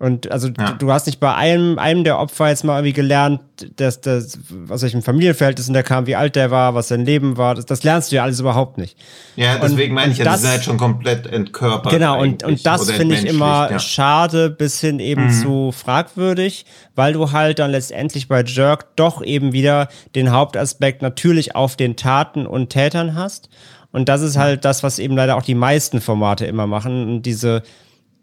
[0.00, 0.70] Und also ja.
[0.70, 3.42] du, du, hast nicht bei einem, einem der Opfer jetzt mal irgendwie gelernt,
[3.76, 7.36] dass das, was welchem Familienverhältnis in der kam, wie alt der war, was sein Leben
[7.36, 7.54] war.
[7.54, 8.96] Das, das lernst du ja alles überhaupt nicht.
[9.36, 11.92] Ja, deswegen und, meine ich ja, das, ist halt schon komplett entkörpert.
[11.92, 13.78] Genau, und, und das finde ich immer ja.
[13.78, 15.32] schade bis hin eben mhm.
[15.32, 21.54] zu fragwürdig, weil du halt dann letztendlich bei Jerk doch eben wieder den Hauptaspekt natürlich
[21.54, 23.50] auf den Taten und Tätern hast.
[23.92, 27.16] Und das ist halt das, was eben leider auch die meisten Formate immer machen.
[27.16, 27.62] Und diese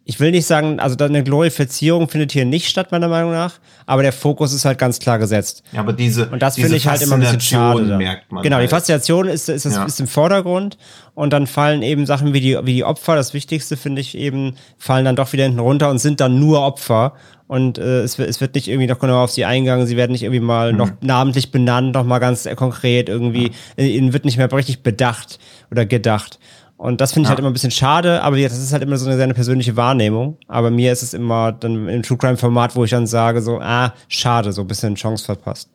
[0.10, 4.04] ich will nicht sagen, also eine Glorifizierung findet hier nicht statt, meiner Meinung nach, aber
[4.04, 5.63] der Fokus ist halt ganz klar gesetzt.
[5.74, 7.98] Ja, aber diese Und das finde ich halt immer ein bisschen schade.
[7.98, 8.70] Merkt man genau, halt.
[8.70, 9.84] die Faszination ist, ist, ist, ja.
[9.84, 10.78] ist im Vordergrund
[11.13, 14.56] und dann fallen eben Sachen wie die, wie die Opfer, das Wichtigste finde ich eben,
[14.78, 17.12] fallen dann doch wieder hinten runter und sind dann nur Opfer
[17.48, 20.24] und äh, es, es wird nicht irgendwie noch genau auf sie eingegangen, sie werden nicht
[20.24, 20.78] irgendwie mal mhm.
[20.78, 23.84] noch namentlich benannt, noch mal ganz konkret irgendwie, ja.
[23.84, 25.38] ihnen wird nicht mehr richtig bedacht
[25.70, 26.39] oder gedacht.
[26.78, 27.30] Und das finde ich ja.
[27.32, 30.38] halt immer ein bisschen schade, aber das ist halt immer so eine, sehr persönliche Wahrnehmung.
[30.48, 33.60] Aber mir ist es immer dann im True Crime Format, wo ich dann sage, so,
[33.60, 35.70] ah, schade, so ein bisschen Chance verpasst.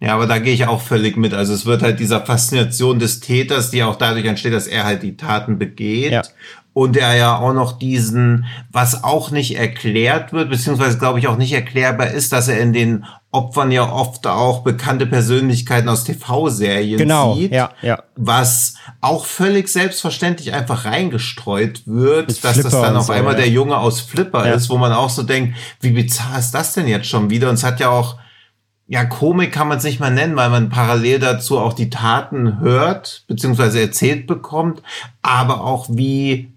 [0.00, 1.34] Ja, aber da gehe ich auch völlig mit.
[1.34, 5.02] Also es wird halt dieser Faszination des Täters, die auch dadurch entsteht, dass er halt
[5.02, 6.12] die Taten begeht.
[6.12, 6.22] Ja
[6.78, 11.36] und er ja auch noch diesen, was auch nicht erklärt wird, beziehungsweise glaube ich auch
[11.36, 16.96] nicht erklärbar ist, dass er in den Opfern ja oft auch bekannte Persönlichkeiten aus TV-Serien
[16.96, 18.02] genau, sieht, ja, ja.
[18.16, 23.34] was auch völlig selbstverständlich einfach reingestreut wird, Mit dass Flipper das dann auf so, einmal
[23.34, 23.40] ja.
[23.40, 26.88] der Junge aus Flipper ist, wo man auch so denkt, wie bizarr ist das denn
[26.88, 27.50] jetzt schon wieder?
[27.50, 28.16] Und es hat ja auch
[28.90, 32.58] ja, Komik kann man es nicht mal nennen, weil man parallel dazu auch die Taten
[32.60, 34.82] hört, beziehungsweise erzählt bekommt,
[35.20, 36.54] aber auch wie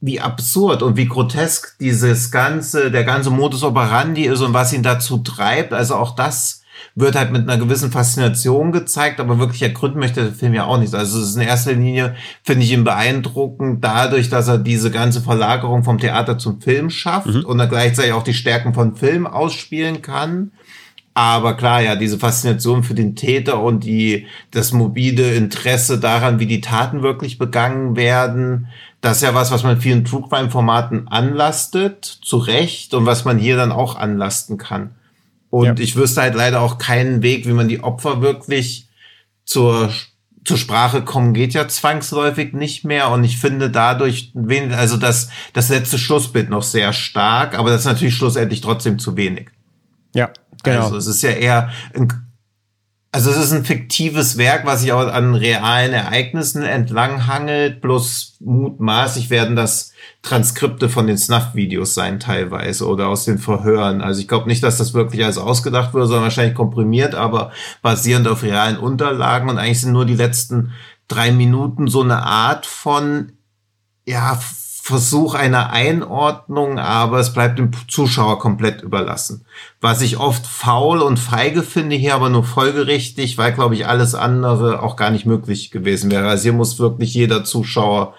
[0.00, 4.82] wie absurd und wie grotesk dieses ganze, der ganze Modus operandi ist und was ihn
[4.82, 5.72] dazu treibt.
[5.72, 6.60] Also auch das
[6.94, 10.78] wird halt mit einer gewissen Faszination gezeigt, aber wirklich ergründen möchte der Film ja auch
[10.78, 10.94] nicht.
[10.94, 15.20] Also es ist in erster Linie, finde ich ihn beeindruckend dadurch, dass er diese ganze
[15.20, 17.44] Verlagerung vom Theater zum Film schafft mhm.
[17.44, 20.52] und dann gleichzeitig auch die Stärken von Film ausspielen kann.
[21.12, 26.46] Aber klar, ja, diese Faszination für den Täter und die, das mobile Interesse daran, wie
[26.46, 28.68] die Taten wirklich begangen werden,
[29.00, 33.24] das ist ja was, was man vielen True Crime Formaten anlastet, zu Recht, und was
[33.24, 34.90] man hier dann auch anlasten kann.
[35.48, 35.74] Und ja.
[35.78, 38.86] ich wüsste halt leider auch keinen Weg, wie man die Opfer wirklich
[39.44, 39.90] zur,
[40.44, 43.10] zur Sprache kommen geht ja zwangsläufig nicht mehr.
[43.10, 47.80] Und ich finde dadurch wenig, also das, das letzte Schlussbild noch sehr stark, aber das
[47.80, 49.48] ist natürlich schlussendlich trotzdem zu wenig.
[50.14, 50.30] Ja,
[50.62, 50.84] genau.
[50.84, 52.08] Also es ist ja eher ein
[53.12, 59.30] Also es ist ein fiktives Werk, was sich auch an realen Ereignissen entlanghangelt, bloß mutmaßlich
[59.30, 59.92] werden das
[60.22, 64.00] Transkripte von den Snuff-Videos sein teilweise oder aus den Verhören.
[64.00, 67.50] Also ich glaube nicht, dass das wirklich alles ausgedacht wurde, sondern wahrscheinlich komprimiert, aber
[67.82, 70.72] basierend auf realen Unterlagen und eigentlich sind nur die letzten
[71.08, 73.32] drei Minuten so eine Art von,
[74.06, 74.38] ja,
[74.90, 79.46] Versuch einer Einordnung, aber es bleibt dem Zuschauer komplett überlassen.
[79.80, 84.14] Was ich oft faul und feige finde, hier aber nur folgerichtig, weil, glaube ich, alles
[84.14, 86.28] andere auch gar nicht möglich gewesen wäre.
[86.28, 88.14] Also hier muss wirklich jeder Zuschauer,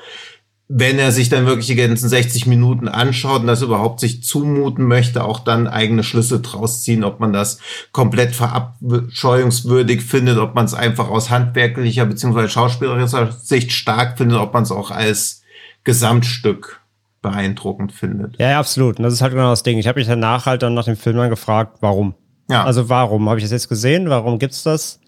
[0.67, 4.86] wenn er sich dann wirklich die ganzen 60 Minuten anschaut und das überhaupt sich zumuten
[4.86, 7.60] möchte, auch dann eigene Schlüsse draus ziehen, ob man das
[7.91, 12.47] komplett verabscheuungswürdig findet, ob man es einfach aus handwerklicher bzw.
[12.47, 15.40] schauspielerischer Sicht stark findet, ob man es auch als
[15.83, 16.81] Gesamtstück
[17.21, 18.37] beeindruckend findet.
[18.39, 18.97] Ja, ja, absolut.
[18.97, 19.77] Und das ist halt genau das Ding.
[19.77, 22.15] Ich habe mich danach halt dann nach dem Film dann gefragt, warum.
[22.49, 22.63] Ja.
[22.63, 23.29] Also warum?
[23.29, 24.09] Habe ich das jetzt gesehen?
[24.09, 24.99] Warum gibt's das?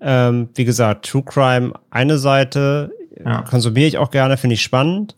[0.00, 2.90] Ähm, wie gesagt, True Crime eine Seite,
[3.22, 3.42] ja.
[3.42, 5.14] konsumiere ich auch gerne, finde ich spannend.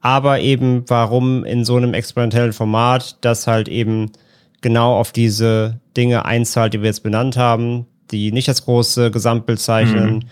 [0.00, 4.10] Aber eben, warum in so einem experimentellen Format, das halt eben
[4.60, 9.60] genau auf diese Dinge einzahlt, die wir jetzt benannt haben, die nicht das große Gesamtbild
[9.60, 10.22] zeichnen, mhm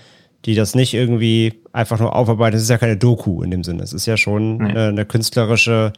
[0.45, 2.57] die das nicht irgendwie einfach nur aufarbeiten.
[2.57, 3.83] Es ist ja keine Doku in dem Sinne.
[3.83, 4.71] Es ist ja schon nee.
[4.71, 5.93] eine, eine, künstlerische,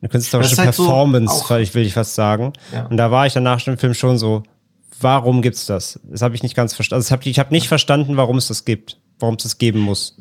[0.00, 2.52] eine künstlerische halt Performance, so will ich fast sagen.
[2.72, 2.86] Ja.
[2.86, 4.42] Und da war ich danach dem Film schon so,
[5.00, 6.00] warum gibt's das?
[6.04, 7.04] Das habe ich nicht ganz verstanden.
[7.04, 10.16] Also ich habe nicht verstanden, warum es das gibt, warum es das geben muss.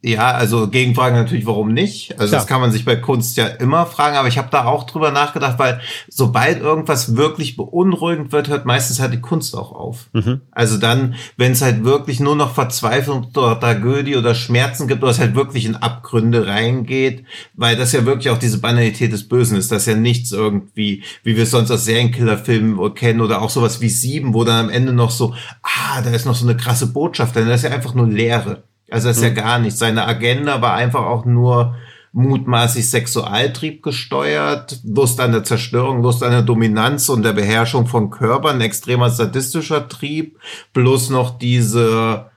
[0.00, 2.20] Ja, also Gegenfragen natürlich, warum nicht?
[2.20, 2.38] Also ja.
[2.38, 5.10] das kann man sich bei Kunst ja immer fragen, aber ich habe da auch drüber
[5.10, 10.08] nachgedacht, weil sobald irgendwas wirklich beunruhigend wird, hört meistens halt die Kunst auch auf.
[10.12, 10.42] Mhm.
[10.52, 15.10] Also dann, wenn es halt wirklich nur noch Verzweiflung oder Tragödie oder Schmerzen gibt oder
[15.10, 19.58] es halt wirklich in Abgründe reingeht, weil das ja wirklich auch diese Banalität des Bösen
[19.58, 23.50] ist, das ist ja nichts irgendwie, wie wir es sonst aus Serienkillerfilmen kennen oder auch
[23.50, 26.56] sowas wie Sieben, wo dann am Ende noch so, ah, da ist noch so eine
[26.56, 28.62] krasse Botschaft, denn das ist ja einfach nur Leere.
[28.90, 29.34] Also das ist ja mhm.
[29.34, 29.76] gar nicht.
[29.76, 31.76] Seine Agenda war einfach auch nur
[32.12, 38.10] mutmaßlich Sexualtrieb gesteuert, Lust an der Zerstörung, Lust an der Dominanz und der Beherrschung von
[38.10, 40.38] Körpern, extremer sadistischer Trieb,
[40.72, 42.30] plus noch diese,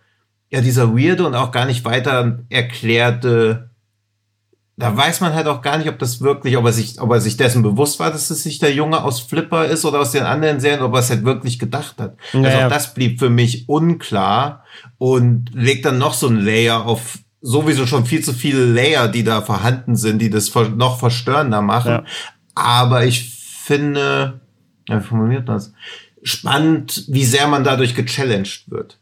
[0.49, 3.70] ja, dieser weirde und auch gar nicht weiter erklärte
[4.81, 7.21] da weiß man halt auch gar nicht, ob das wirklich, ob er sich, ob er
[7.21, 10.23] sich dessen bewusst war, dass es sich der Junge aus Flipper ist oder aus den
[10.23, 12.17] anderen Serien, ob er es halt wirklich gedacht hat.
[12.33, 12.55] Also naja.
[12.55, 14.63] Also auch das blieb für mich unklar
[14.97, 19.23] und legt dann noch so ein Layer auf sowieso schon viel zu viele Layer, die
[19.23, 21.91] da vorhanden sind, die das noch verstörender machen.
[21.91, 22.03] Ja.
[22.55, 24.41] Aber ich finde,
[24.87, 25.73] ja, wie formuliert das?
[26.23, 28.99] Spannend, wie sehr man dadurch gechallenged wird.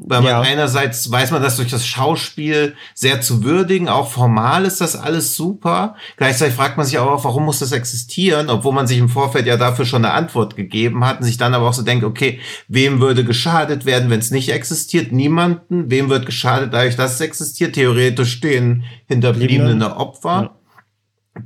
[0.00, 0.40] Weil man ja.
[0.40, 5.34] einerseits weiß man das durch das Schauspiel sehr zu würdigen, auch formal ist das alles
[5.36, 5.96] super.
[6.16, 9.56] Gleichzeitig fragt man sich auch, warum muss das existieren, obwohl man sich im Vorfeld ja
[9.56, 13.00] dafür schon eine Antwort gegeben hat und sich dann aber auch so denkt, okay, wem
[13.00, 15.12] würde geschadet werden, wenn es nicht existiert?
[15.12, 15.90] Niemanden.
[15.90, 17.74] Wem wird geschadet dadurch, dass es existiert?
[17.74, 20.42] Theoretisch stehen hinterbliebene Opfer.
[20.42, 20.54] Ja.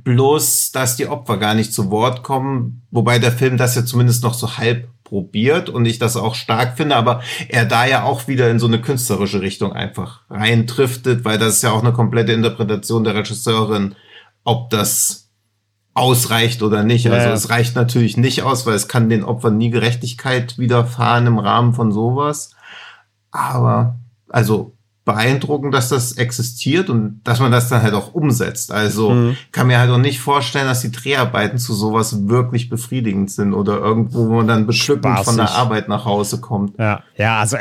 [0.03, 4.23] Bloß, dass die Opfer gar nicht zu Wort kommen, wobei der Film das ja zumindest
[4.23, 8.27] noch so halb probiert und ich das auch stark finde, aber er da ja auch
[8.27, 12.31] wieder in so eine künstlerische Richtung einfach reintriftet, weil das ist ja auch eine komplette
[12.31, 13.93] Interpretation der Regisseurin,
[14.43, 15.29] ob das
[15.93, 17.11] ausreicht oder nicht.
[17.11, 17.33] Also ja.
[17.33, 21.73] es reicht natürlich nicht aus, weil es kann den Opfern nie Gerechtigkeit widerfahren im Rahmen
[21.73, 22.55] von sowas.
[23.29, 23.99] Aber
[24.29, 28.71] also beeindruckend, dass das existiert und dass man das dann halt auch umsetzt.
[28.71, 29.37] Also mhm.
[29.51, 33.79] kann mir halt auch nicht vorstellen, dass die Dreharbeiten zu sowas wirklich befriedigend sind oder
[33.79, 36.79] irgendwo, wo man dann beschlückend von der Arbeit nach Hause kommt.
[36.79, 37.57] Ja, ja, also,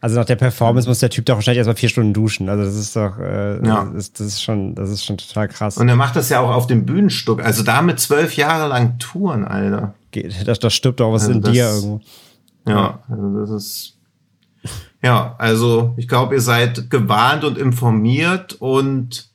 [0.00, 2.48] also nach der Performance muss der Typ doch wahrscheinlich erstmal vier Stunden duschen.
[2.48, 3.90] Also das ist doch, äh, ja.
[3.92, 5.76] das, das, ist schon, das ist schon total krass.
[5.76, 7.44] Und er macht das ja auch auf dem Bühnenstück.
[7.44, 9.94] Also damit zwölf Jahre lang Touren, Alter.
[10.12, 12.00] Geht, das, das stirbt doch was also in das, dir irgendwo.
[12.68, 13.93] Ja, also das ist
[15.04, 19.28] ja, also ich glaube, ihr seid gewarnt und informiert und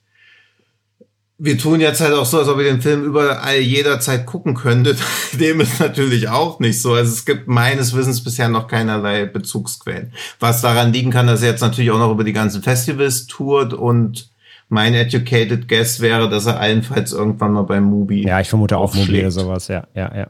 [1.37, 4.97] wir tun jetzt halt auch so, als ob ihr den Film überall jederzeit gucken könntet.
[5.39, 6.93] Dem ist natürlich auch nicht so.
[6.93, 10.11] Also es gibt meines Wissens bisher noch keinerlei Bezugsquellen.
[10.39, 13.75] Was daran liegen kann, dass er jetzt natürlich auch noch über die ganzen Festivals tourt
[13.75, 14.28] und
[14.69, 18.25] mein educated guess wäre, dass er allenfalls irgendwann mal beim Mubi.
[18.25, 20.27] Ja, ich vermute auch Mubi oder sowas, ja, ja, ja.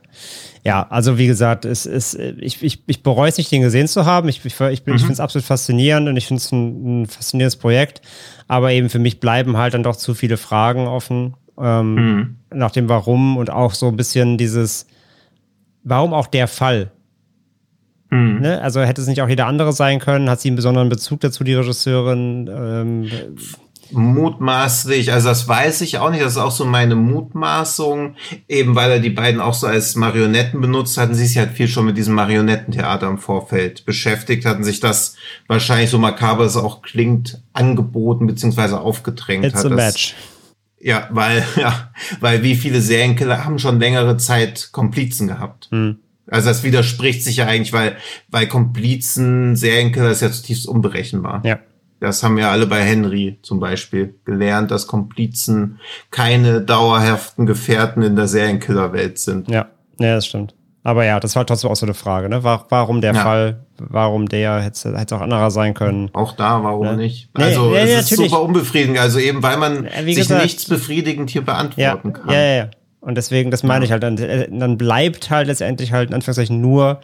[0.65, 4.06] Ja, also wie gesagt, es ist, ich, ich, ich bereue es nicht, den gesehen zu
[4.06, 4.28] haben.
[4.30, 4.93] Ich, ich, ich, mhm.
[4.93, 8.02] ich finde es absolut faszinierend und ich finde es ein, ein, faszinierendes Projekt.
[8.47, 12.36] Aber eben für mich bleiben halt dann doch zu viele Fragen offen ähm, mhm.
[12.54, 14.88] nach dem Warum und auch so ein bisschen dieses,
[15.84, 16.91] warum auch der Fall?
[18.10, 18.39] Mhm.
[18.41, 18.62] Ne?
[18.62, 20.30] Also hätte es nicht auch jeder andere sein können?
[20.30, 22.49] Hat sie einen besonderen Bezug dazu, die Regisseurin?
[22.54, 23.10] Ähm,
[23.91, 28.15] mutmaßlich, also das weiß ich auch nicht, das ist auch so meine Mutmaßung,
[28.47, 31.67] eben weil er die beiden auch so als Marionetten benutzt, hatten sie sich halt viel
[31.67, 35.15] schon mit diesem Marionettentheater im Vorfeld beschäftigt, hatten sich das
[35.47, 39.45] wahrscheinlich so makaber es auch klingt, angeboten beziehungsweise aufgedrängt.
[39.45, 40.15] It's hat a das, match.
[40.80, 45.67] Ja, weil, ja, weil wie viele Serienkiller haben schon längere Zeit Komplizen gehabt.
[45.71, 45.99] Hm.
[46.28, 47.97] Also das widerspricht sich ja eigentlich, weil,
[48.28, 51.41] weil Komplizen, Serienkiller ist ja zutiefst unberechenbar.
[51.43, 51.60] Ja.
[51.99, 55.79] Das haben wir alle bei Henry zum Beispiel gelernt, dass Komplizen
[56.12, 59.49] keine dauerhaften Gefährten in der Serienkillerwelt sind.
[59.49, 59.67] Ja,
[59.99, 60.55] ja, das stimmt.
[60.81, 62.41] Aber ja, das war trotzdem auch so eine Frage, ne?
[62.43, 63.21] Warum der Ja.
[63.23, 66.09] Fall, warum der, hätte hätte auch anderer sein können.
[66.13, 66.95] Auch da, warum Ja.
[66.95, 67.29] nicht?
[67.38, 68.31] Nee, Also nee, es ist natürlich.
[68.31, 70.41] super unbefriedigend, also eben weil man Ja, wie sich gesagt.
[70.43, 72.29] nichts befriedigend hier Ja, beantworten kann.
[72.29, 72.69] ja, ja, ja.
[73.01, 76.59] Und deswegen, das meine ich halt, dann, äh, dann bleibt halt letztendlich halt in Anführungszeichen
[76.62, 77.01] nur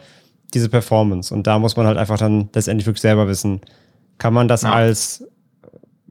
[0.54, 1.32] diese Performance.
[1.34, 3.60] Und da muss man halt einfach dann letztendlich wirklich selber wissen,
[4.18, 4.72] kann man das Ja.
[4.72, 5.24] als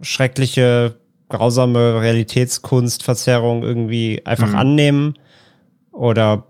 [0.02, 0.96] schreckliche,
[1.30, 4.56] grausame Realitätskunstverzerrung irgendwie einfach Mhm.
[4.56, 5.13] annehmen
[5.91, 6.44] oder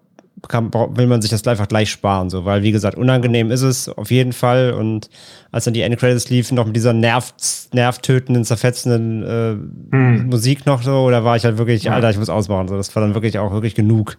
[0.48, 3.90] kann, will man sich das einfach gleich sparen, so, weil wie gesagt, unangenehm ist es
[3.90, 5.10] auf jeden Fall und
[5.52, 7.34] als dann die Endcredits liefen, noch mit dieser nerv,
[7.74, 10.28] nervtötenden, zerfetzenden äh, Hm.
[10.28, 11.94] Musik noch so, da war ich halt wirklich, Ja.
[11.94, 14.18] Alter, ich muss ausmachen, so, das war dann wirklich auch wirklich genug.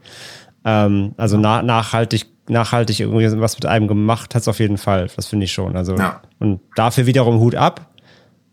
[0.65, 5.27] Ähm, also na, nachhaltig, nachhaltig irgendwie was mit einem gemacht hat's auf jeden Fall, das
[5.27, 6.23] finde ich schon, also Ja.
[6.39, 7.93] und dafür wiederum Hut ab,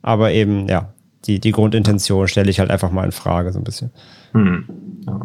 [0.01, 0.93] aber eben, ja,
[1.25, 3.91] die, die Grundintention stelle ich halt einfach mal in Frage, so ein bisschen.
[4.33, 4.67] Hm.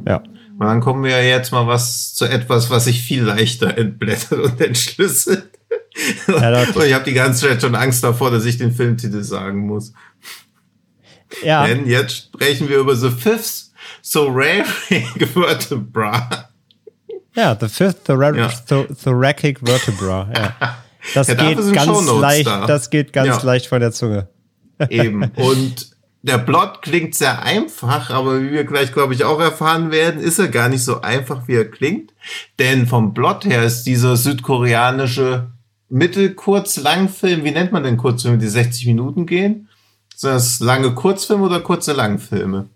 [0.06, 0.16] Ja.
[0.58, 4.60] Und dann kommen wir jetzt mal was zu etwas, was sich viel leichter entblättert und
[4.60, 5.48] entschlüsselt.
[6.26, 9.66] Ja, und ich habe die ganze Zeit schon Angst davor, dass ich den Filmtitel sagen
[9.66, 9.92] muss.
[11.44, 13.70] Ja, Denn jetzt sprechen wir über The Fifth
[14.10, 16.48] Thoracic Vertebra.
[17.38, 18.48] ja, the fifth thora Ja.
[18.68, 20.54] tho- thoracic vertebra, ja.
[21.14, 22.66] Das Ja, geht ganz leicht, da.
[22.66, 24.28] das geht ganz leicht von der Zunge.
[24.90, 25.24] Eben.
[25.36, 25.90] Und
[26.22, 30.38] der Plot klingt sehr einfach, aber wie wir gleich, glaube ich, auch erfahren werden, ist
[30.38, 32.12] er gar nicht so einfach, wie er klingt.
[32.58, 35.46] Denn vom Plot her ist dieser südkoreanische
[35.88, 39.68] Mittel-Kurz-Langfilm, wie nennt man denn Kurzfilme, die 60 Minuten gehen?
[40.14, 42.68] Sind das lange Kurzfilme oder kurze Langfilme?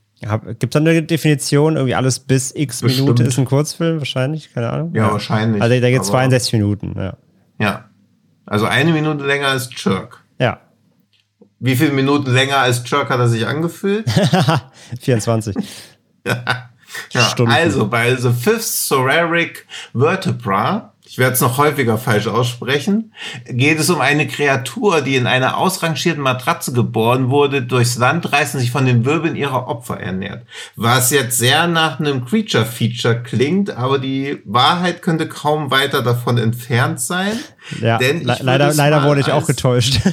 [0.58, 1.76] Gibt es da eine Definition?
[1.76, 3.06] Irgendwie alles bis x Bestimmt.
[3.08, 3.98] Minute ist ein Kurzfilm?
[3.98, 4.94] Wahrscheinlich, keine Ahnung.
[4.94, 5.60] Ja, wahrscheinlich.
[5.60, 7.16] Also da geht Aber- 62 Minuten, ja.
[7.58, 7.84] Ja.
[8.46, 10.22] Also eine Minute länger als Jerk.
[10.38, 10.60] Ja,
[11.60, 14.08] Wie viele Minuten länger als Jerk hat er sich angefühlt?
[15.00, 15.56] 24.
[17.14, 17.50] Ja, Stunden.
[17.52, 23.12] also bei The Fifth Thoracic Vertebra, ich werde es noch häufiger falsch aussprechen,
[23.44, 28.54] geht es um eine Kreatur, die in einer ausrangierten Matratze geboren wurde, durchs Land reist
[28.54, 30.46] und sich von den Wirbeln ihrer Opfer ernährt.
[30.74, 36.98] Was jetzt sehr nach einem Creature-Feature klingt, aber die Wahrheit könnte kaum weiter davon entfernt
[36.98, 37.38] sein.
[37.82, 40.00] Ja, Denn le leider, leider wurde ich auch getäuscht.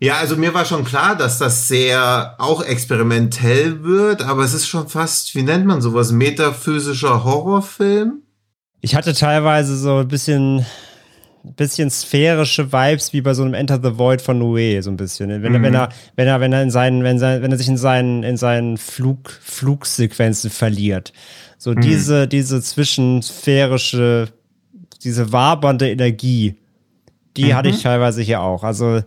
[0.00, 4.66] Ja, also mir war schon klar, dass das sehr auch experimentell wird, aber es ist
[4.66, 8.21] schon fast, wie nennt man sowas, metaphysischer Horrorfilm?
[8.84, 10.66] Ich hatte teilweise so ein bisschen,
[11.44, 15.30] bisschen sphärische Vibes wie bei so einem Enter the Void von Noé, so ein bisschen.
[15.42, 17.68] Wenn, er wenn er, wenn er, wenn er in seinen, wenn, sein, wenn er sich
[17.68, 21.12] in seinen, in seinen Flug, Flugsequenzen verliert.
[21.58, 24.28] So diese, diese zwischensphärische,
[25.04, 26.56] diese wabernde Energie,
[27.36, 28.64] die hatte ich teilweise hier auch.
[28.64, 29.02] Also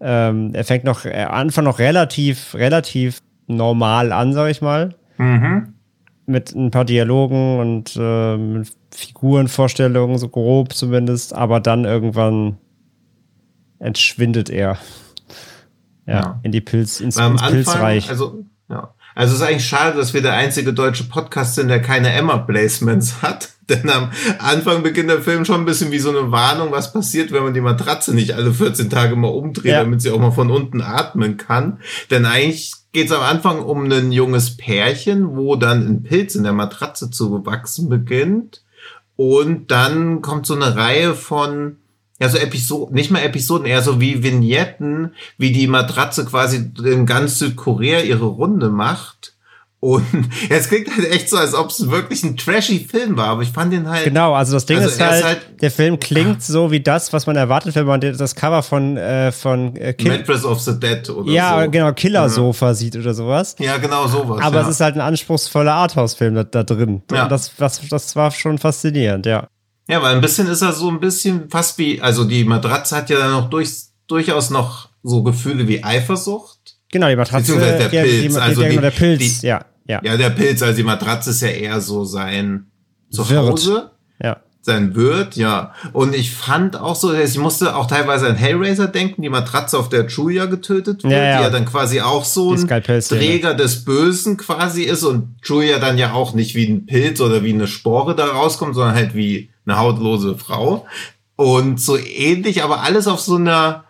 [0.00, 5.71] ähm, er fängt noch, äh, Anfang noch relativ, relativ normal an, sag ich mal Mhm.
[6.32, 12.58] Mit ein paar Dialogen und ähm, Figurenvorstellungen, so grob zumindest, aber dann irgendwann
[13.78, 14.78] entschwindet er.
[16.06, 16.40] Ja, Ja.
[16.42, 18.08] in die Pilz, ins, ins Anfang, Pilzreich.
[18.10, 18.94] also, ja.
[19.14, 23.20] Also es ist eigentlich schade, dass wir der einzige deutsche Podcast sind, der keine Emma-Placements
[23.22, 23.50] hat.
[23.68, 27.30] Denn am Anfang beginnt der Film schon ein bisschen wie so eine Warnung, was passiert,
[27.30, 29.82] wenn man die Matratze nicht alle 14 Tage mal umdreht, Ja.
[29.82, 31.78] damit sie auch mal von unten atmen kann.
[32.10, 36.44] Denn eigentlich geht es am Anfang um ein junges Pärchen, wo dann ein Pilz in
[36.44, 38.62] der Matratze zu wachsen beginnt.
[39.16, 41.78] Und dann kommt so eine Reihe von,
[42.20, 47.06] ja, so Episoden, nicht mal Episoden, eher so wie Vignetten, wie die Matratze quasi in
[47.06, 49.31] ganz Südkorea ihre Runde macht.
[49.84, 50.06] Und
[50.48, 53.42] ja, es klingt halt echt so, als ob es wirklich ein trashy Film war, aber
[53.42, 54.04] ich fand den halt.
[54.04, 57.12] Genau, also das Ding Also ist, halt, ist halt- der Film klingt so wie das,
[57.12, 60.78] was man erwartet, wenn man das Cover von, äh, von äh, Kill Mattress of the
[60.78, 61.68] Dead oder ja, so.
[61.70, 63.56] genau, Killer-Sofa sieht oder sowas.
[63.58, 64.40] Ja, genau sowas.
[64.40, 64.62] Aber ja.
[64.62, 67.02] es ist halt ein anspruchsvoller Arthouse-Film da, da drin.
[67.10, 67.24] Ja.
[67.24, 69.48] Und das, das, das war schon faszinierend, ja.
[69.88, 73.10] Ja, weil ein bisschen ist er so ein bisschen fast wie, also die Matratze hat
[73.10, 73.68] ja dann noch durch,
[74.06, 76.76] durchaus noch so Gefühle wie Eifersucht.
[76.92, 80.00] Genau, die Matratze, Beziehungsweise der Pilz, die- also die- die- der Pilz, die- ja, ja.
[80.02, 82.66] Ja, der Pilz, also die Matratze ist ja eher so sein
[83.10, 83.90] Zuhause.
[84.22, 84.36] Ja.
[84.60, 85.74] sein wird, ja.
[85.92, 89.88] Und ich fand auch so, ich musste auch teilweise an Hellraiser denken, die Matratze, auf
[89.88, 91.36] der Julia getötet wird, ja, ja.
[91.38, 95.98] die ja dann quasi auch so ein Träger des Bösen quasi ist und Julia dann
[95.98, 99.50] ja auch nicht wie ein Pilz oder wie eine Spore da rauskommt, sondern halt wie
[99.66, 100.86] eine hautlose Frau.
[101.34, 103.84] Und so ähnlich, aber alles auf so einer,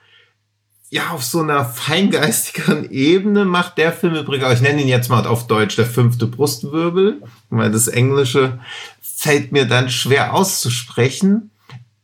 [0.92, 5.26] ja, auf so einer feingeistigeren Ebene macht der Film übrigens, ich nenne ihn jetzt mal
[5.26, 8.58] auf Deutsch der fünfte Brustwirbel, weil das Englische
[9.00, 11.50] fällt mir dann schwer auszusprechen.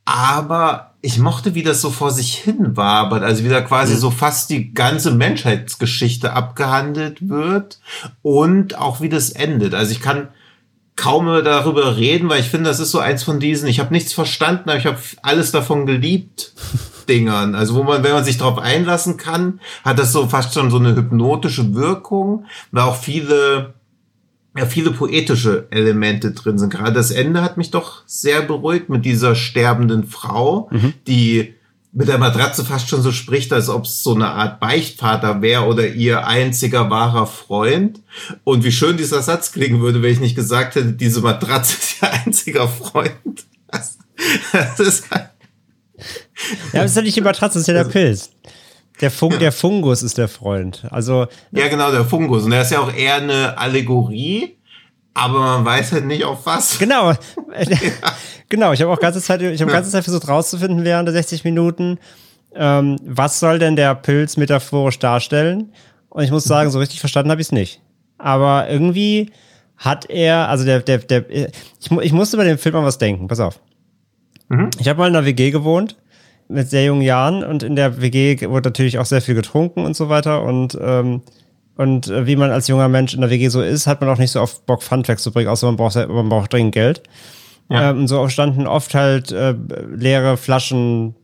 [0.06, 4.48] Aber ich mochte, wie das so vor sich hin war, also wieder quasi so fast
[4.48, 7.80] die ganze Menschheitsgeschichte abgehandelt wird
[8.22, 9.74] und auch wie das endet.
[9.74, 10.28] Also ich kann
[10.96, 13.92] kaum mehr darüber reden, weil ich finde, das ist so eins von diesen, ich habe
[13.92, 16.54] nichts verstanden, aber ich habe alles davon geliebt.
[17.08, 17.54] Dingern.
[17.54, 20.78] Also wo man, wenn man sich darauf einlassen kann, hat das so fast schon so
[20.78, 23.74] eine hypnotische Wirkung, weil auch viele
[24.56, 26.70] ja, viele poetische Elemente drin sind.
[26.70, 30.94] Gerade das Ende hat mich doch sehr beruhigt mit dieser sterbenden Frau, mhm.
[31.06, 31.54] die
[31.92, 35.64] mit der Matratze fast schon so spricht, als ob es so eine Art Beichtvater wäre
[35.66, 38.00] oder ihr einziger wahrer Freund.
[38.44, 42.02] Und wie schön dieser Satz klingen würde, wenn ich nicht gesagt hätte, diese Matratze ist
[42.02, 43.46] ihr einziger Freund.
[43.70, 43.98] Das,
[44.52, 45.30] das ist halt
[46.72, 48.30] ja, das ist ja nicht die Matratze, das ist ja der also Pilz.
[49.00, 49.38] Der, Fun ja.
[49.38, 50.84] der Fungus ist der Freund.
[50.90, 51.26] Also.
[51.52, 52.44] Ja, genau, der Fungus.
[52.44, 54.56] Und der ist ja auch eher eine Allegorie,
[55.14, 56.78] aber man weiß halt nicht auf was.
[56.78, 57.12] Genau.
[58.48, 61.44] Genau, ich habe auch ganze Zeit, ich habe ganze Zeit versucht rauszufinden während der 60
[61.44, 61.98] Minuten,
[62.54, 65.72] ähm, was soll denn der Pilz metaphorisch darstellen?
[66.08, 67.82] Und ich muss sagen, so richtig verstanden habe ich es nicht.
[68.16, 69.30] Aber irgendwie
[69.76, 73.28] hat er, also der, der, der, ich, ich musste bei dem Film an was denken,
[73.28, 73.60] pass auf.
[74.48, 74.70] Mhm.
[74.80, 75.96] Ich habe mal in einer WG gewohnt
[76.48, 79.96] mit sehr jungen Jahren und in der WG wurde natürlich auch sehr viel getrunken und
[79.96, 81.22] so weiter und ähm,
[81.76, 84.18] und äh, wie man als junger Mensch in der WG so ist, hat man auch
[84.18, 87.02] nicht so oft Bock, Funfacts zu bringen, außer man braucht, man braucht dringend Geld.
[87.70, 87.90] Ja.
[87.90, 89.54] Ähm, so standen oft halt äh,
[89.94, 91.14] leere Flaschen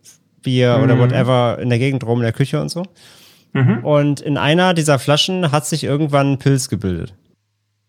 [0.42, 0.84] Bier mhm.
[0.84, 2.84] oder whatever in der Gegend rum, in der Küche und so.
[3.52, 3.78] Mhm.
[3.84, 7.14] Und in einer dieser Flaschen hat sich irgendwann ein Pilz gebildet.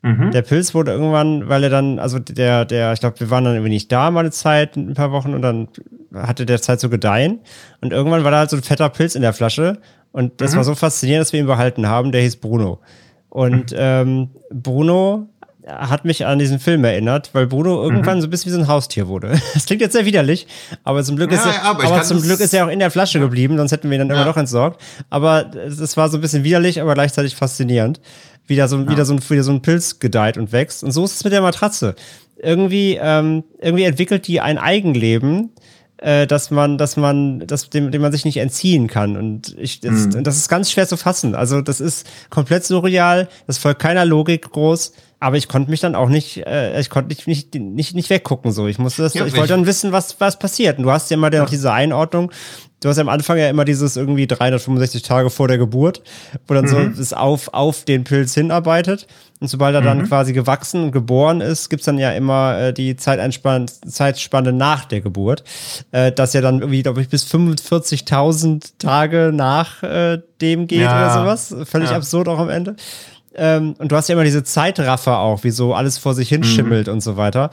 [0.06, 0.30] Mhm.
[0.30, 3.56] Der Pilz wurde irgendwann, weil er dann, also der, der, ich glaube, wir waren dann
[3.56, 5.68] irgendwie nicht da mal eine Zeit, ein paar Wochen und dann
[6.14, 7.40] hatte der Zeit zu gedeihen.
[7.82, 9.80] Und irgendwann war da halt so ein fetter Pilz in der Flasche.
[10.12, 10.58] Und das mhm.
[10.58, 12.12] war so faszinierend, dass wir ihn behalten haben.
[12.12, 12.82] Der hieß Bruno.
[13.30, 13.78] Und mhm.
[13.80, 15.28] ähm, Bruno
[15.68, 18.22] hat mich an diesen Film erinnert, weil Bruno irgendwann mhm.
[18.22, 19.40] so ein bisschen wie so ein Haustier wurde.
[19.56, 20.46] Das klingt jetzt sehr widerlich,
[20.84, 22.92] aber zum Glück, ja, ist, er, aber, aber zum Glück ist er auch in der
[22.92, 23.24] Flasche ja.
[23.24, 24.80] geblieben, sonst hätten wir ihn dann immer noch entsorgt.
[25.10, 28.00] Aber es war so ein bisschen widerlich, aber gleichzeitig faszinierend.
[28.48, 30.84] Wieder so, wieder, so ein, wieder so ein Pilz gedeiht und wächst.
[30.84, 31.96] Und so ist es mit der Matratze.
[32.38, 35.52] Irgendwie, ähm, irgendwie entwickelt die ein Eigenleben,
[35.98, 39.18] äh, dass man, dass man, dass dem, dem man sich nicht entziehen kann.
[39.18, 40.24] Und ich, das, mhm.
[40.24, 41.36] das ist ganz schwer zu fassen.
[41.36, 44.94] Also das ist komplett surreal, das folgt keiner Logik groß.
[45.20, 48.52] Aber ich konnte mich dann auch nicht, äh, ich konnte nicht, nicht, nicht, nicht weggucken.
[48.52, 50.78] So, ich musste das, ja, ich wollte dann wissen, was, was passiert.
[50.78, 51.42] Und du hast ja immer ja.
[51.42, 52.32] noch diese Einordnung.
[52.86, 56.04] Du hast ja am Anfang ja immer dieses irgendwie 365 Tage vor der Geburt,
[56.48, 56.94] wo dann mhm.
[56.94, 59.08] so es auf, auf den Pilz hinarbeitet.
[59.40, 60.08] Und sobald er dann mhm.
[60.08, 65.02] quasi gewachsen und geboren ist, gibt's dann ja immer äh, die Zeitspanne, Zeitspanne nach der
[65.02, 65.44] Geburt,
[65.94, 70.96] äh, dass ja dann irgendwie, glaube ich, bis 45.000 Tage nach äh, dem geht ja.
[70.96, 71.68] oder sowas.
[71.68, 71.96] Völlig ja.
[71.96, 72.76] absurd auch am Ende.
[73.34, 76.86] Ähm, und du hast ja immer diese Zeitraffer auch, wie so alles vor sich hinschimmelt
[76.86, 76.94] mhm.
[76.94, 77.50] und so weiter.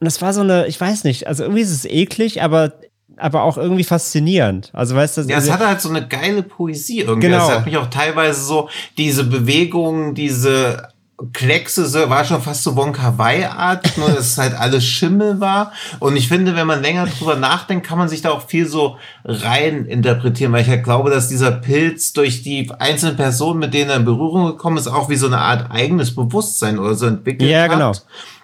[0.00, 2.72] Und das war so eine, ich weiß nicht, also irgendwie ist es eklig, aber
[3.16, 4.70] aber auch irgendwie faszinierend.
[4.72, 7.28] Also weißt du, ja, es hat halt so eine geile Poesie irgendwie.
[7.28, 7.48] Genau.
[7.48, 10.88] Es hat mich auch teilweise so diese Bewegungen, diese
[11.32, 15.72] Kleckse war schon fast so Wonka Wai-Art, nur dass es halt alles Schimmel war.
[16.00, 18.96] Und ich finde, wenn man länger drüber nachdenkt, kann man sich da auch viel so
[19.24, 23.90] rein interpretieren, weil ich halt glaube, dass dieser Pilz durch die einzelnen Personen, mit denen
[23.90, 27.48] er in Berührung gekommen ist, auch wie so eine Art eigenes Bewusstsein oder so entwickelt
[27.48, 27.70] ja, hat.
[27.70, 27.92] Ja, genau.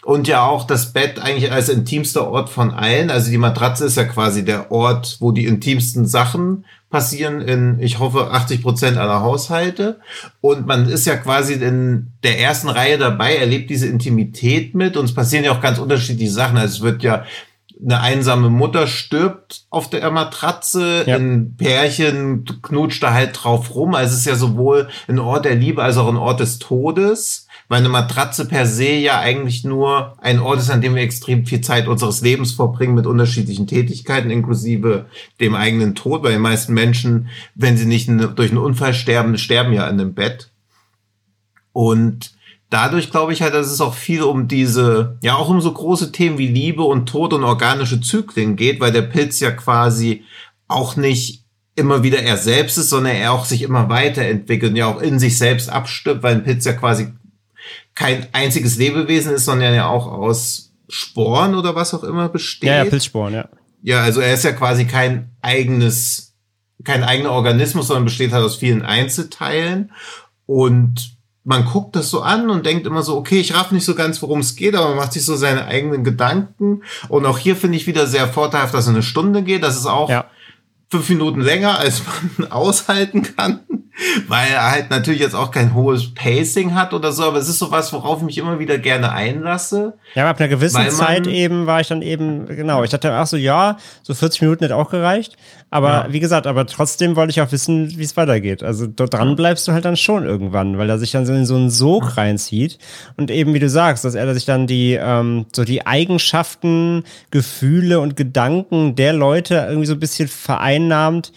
[0.03, 3.11] Und ja auch das Bett eigentlich als intimster Ort von allen.
[3.11, 7.99] Also die Matratze ist ja quasi der Ort, wo die intimsten Sachen passieren in, ich
[7.99, 10.01] hoffe, 80 Prozent aller Haushalte.
[10.41, 14.97] Und man ist ja quasi in der ersten Reihe dabei, erlebt diese Intimität mit.
[14.97, 16.57] Und es passieren ja auch ganz unterschiedliche Sachen.
[16.57, 17.25] Also es wird ja
[17.83, 21.17] eine einsame Mutter stirbt auf der Matratze, ja.
[21.17, 23.95] ein Pärchen knutscht da halt drauf rum.
[23.95, 27.47] Also es ist ja sowohl ein Ort der Liebe als auch ein Ort des Todes
[27.71, 31.47] weil eine Matratze per se ja eigentlich nur ein Ort ist, an dem wir extrem
[31.47, 35.07] viel Zeit unseres Lebens verbringen mit unterschiedlichen Tätigkeiten, inklusive
[35.39, 39.73] dem eigenen Tod, weil die meisten Menschen, wenn sie nicht durch einen Unfall sterben, sterben
[39.73, 40.51] ja in einem Bett.
[41.73, 42.33] Und
[42.71, 46.11] dadurch glaube ich halt, dass es auch viel um diese, ja auch um so große
[46.11, 50.25] Themen wie Liebe und Tod und organische Zyklen geht, weil der Pilz ja quasi
[50.67, 51.45] auch nicht
[51.77, 55.21] immer wieder er selbst ist, sondern er auch sich immer weiterentwickelt und ja auch in
[55.21, 57.13] sich selbst abstirbt, weil ein Pilz ja quasi
[57.95, 62.69] kein einziges Lebewesen ist, sondern ja auch aus Sporen oder was auch immer besteht.
[62.69, 63.49] Ja, ja, Pilzsporen, ja.
[63.83, 66.35] Ja, also er ist ja quasi kein eigenes,
[66.85, 69.93] kein eigener Organismus, sondern besteht halt aus vielen Einzelteilen.
[70.47, 73.95] Und man guckt das so an und denkt immer so, okay, ich raff nicht so
[73.95, 76.83] ganz, worum es geht, aber man macht sich so seine eigenen Gedanken.
[77.09, 79.63] Und auch hier finde ich wieder sehr vorteilhaft, dass es eine Stunde geht.
[79.63, 80.27] Das ist auch Ja.
[80.91, 82.03] fünf Minuten länger, als
[82.37, 83.61] man aushalten kann,
[84.29, 87.59] weil er halt natürlich jetzt auch kein hohes Pacing hat oder so, aber es ist
[87.59, 89.95] sowas, worauf ich mich immer wieder gerne einlasse.
[90.15, 93.27] Ja, aber ab einer gewissen Zeit eben war ich dann eben, genau, ich dachte, ach
[93.27, 95.37] so, ja, so 40 Minuten hätte auch gereicht.
[95.73, 96.07] Aber Ja.
[96.13, 98.63] wie gesagt, aber trotzdem wollte ich auch wissen, wie es weitergeht.
[98.63, 101.47] Also dort dran bleibst du halt dann schon irgendwann, weil er sich dann so in
[101.47, 102.79] so einen Sog reinzieht.
[103.17, 108.01] Und eben, wie du sagst, dass er sich dann die, ähm, so die Eigenschaften, Gefühle
[108.01, 111.33] und Gedanken der Leute irgendwie so ein bisschen vereinnahmt,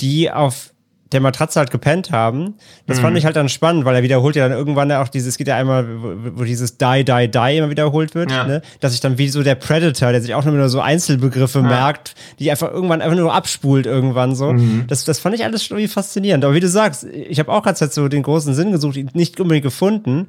[0.00, 0.72] die auf
[1.12, 2.54] der Matratze halt gepennt haben.
[2.86, 5.38] Das fand ich halt dann spannend, weil er wiederholt ja dann irgendwann auch dieses, es
[5.38, 8.44] geht ja einmal, wo, wo dieses Die, Die, Die immer wiederholt wird, Ja.
[8.44, 8.62] ne?
[8.80, 12.50] dass sich dann wie so der Predator, der sich auch nur so Einzelbegriffe merkt, die
[12.50, 14.54] einfach irgendwann einfach nur abspult irgendwann so.
[14.88, 16.44] Das, das fand ich alles schon irgendwie faszinierend.
[16.44, 19.10] Aber wie du sagst, ich habe auch gerade halt so den großen Sinn gesucht, ihn
[19.14, 20.26] nicht unbedingt gefunden,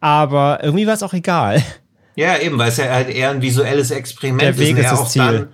[0.00, 1.62] aber irgendwie war es auch egal.
[2.16, 5.00] Ja, eben, weil es ja halt eher ein visuelles Experiment Der Weg ist ja das
[5.00, 5.22] auch Ziel.
[5.22, 5.48] Dann,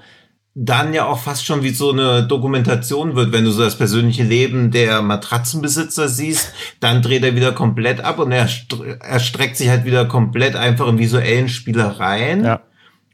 [0.58, 4.22] dann ja auch fast schon wie so eine Dokumentation wird, wenn du so das persönliche
[4.22, 9.58] Leben der Matratzenbesitzer siehst, dann dreht er wieder komplett ab und er, str- er streckt
[9.58, 12.42] sich halt wieder komplett einfach in visuellen Spielereien.
[12.42, 12.62] Ja.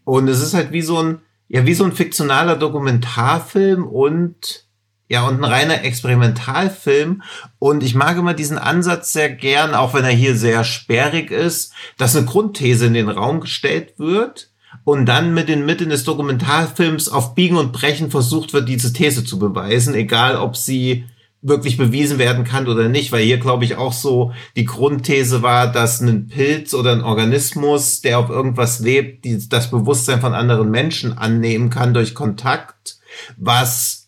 [0.04, 1.18] Und es ist halt wie so ein,
[1.48, 4.66] ja, wie so ein fiktionaler Dokumentarfilm und,
[5.08, 7.22] ja, und ein reiner Experimentalfilm.
[7.58, 11.72] Und ich mag immer diesen Ansatz sehr gern, auch wenn er hier sehr sperrig ist,
[11.98, 14.51] dass eine Grundthese in den Raum gestellt wird
[14.84, 19.24] und dann mit den Mitteln des Dokumentarfilms auf Biegen und Brechen versucht wird, diese These
[19.24, 21.04] zu beweisen, egal ob sie
[21.42, 25.70] wirklich bewiesen werden kann oder nicht, weil hier glaube ich auch so die Grundthese war,
[25.70, 30.70] dass ein Pilz oder ein Organismus, der auf irgendwas lebt, die, das Bewusstsein von anderen
[30.70, 32.98] Menschen annehmen kann durch Kontakt,
[33.36, 34.01] was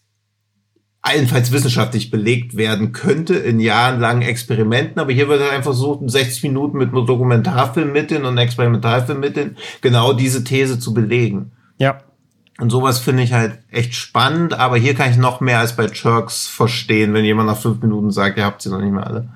[1.05, 6.09] allenfalls wissenschaftlich belegt werden könnte in jahrelangen Experimenten, aber hier wird halt einfach versucht, in
[6.09, 11.53] 60 Minuten mit nur Dokumentarfilmmitteln und Experimentalfilmmitteln genau diese These zu belegen.
[11.77, 11.99] Ja.
[12.59, 15.89] Und sowas finde ich halt echt spannend, aber hier kann ich noch mehr als bei
[15.93, 19.29] Jerks verstehen, wenn jemand nach fünf Minuten sagt, ihr habt sie noch nicht mehr alle.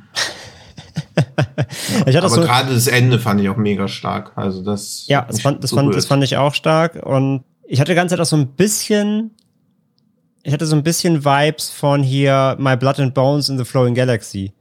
[2.07, 4.33] Hatte Aber so, gerade das Ende fand ich auch mega stark.
[4.37, 5.05] Also das.
[5.07, 6.97] Ja, das fand, das, fand, das fand ich auch stark.
[7.05, 9.33] Und ich hatte die ganze Zeit auch so ein bisschen,
[10.49, 13.95] ich hatte so ein bisschen Vibes von hier My Blood and Bones in the Flowing
[13.95, 14.53] Galaxy.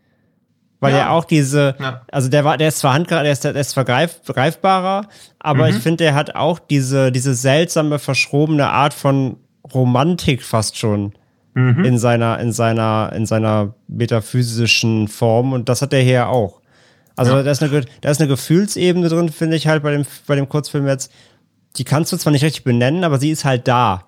[0.80, 1.00] Weil Ja.
[1.00, 2.02] er auch diese, Ja.
[2.12, 5.08] also der war, der ist zwar handgreif, der ist, der ist zwar greif, greifbarer,
[5.40, 5.70] aber Mhm.
[5.78, 9.38] ich finde, der hat auch diese, diese seltsame, verschrobene Art von
[9.74, 11.14] Romantik fast schon
[11.56, 11.84] Mhm.
[11.86, 15.54] in seiner, in seiner, in seiner metaphysischen Form.
[15.54, 16.62] Und das hat der hier auch.
[17.16, 17.44] Also Ja.
[17.44, 20.48] da ist eine, da ist eine Gefühlsebene drin, finde ich halt bei dem, bei dem
[20.50, 21.12] Kurzfilm jetzt.
[21.78, 24.04] Die kannst du zwar nicht richtig benennen, aber sie ist halt da.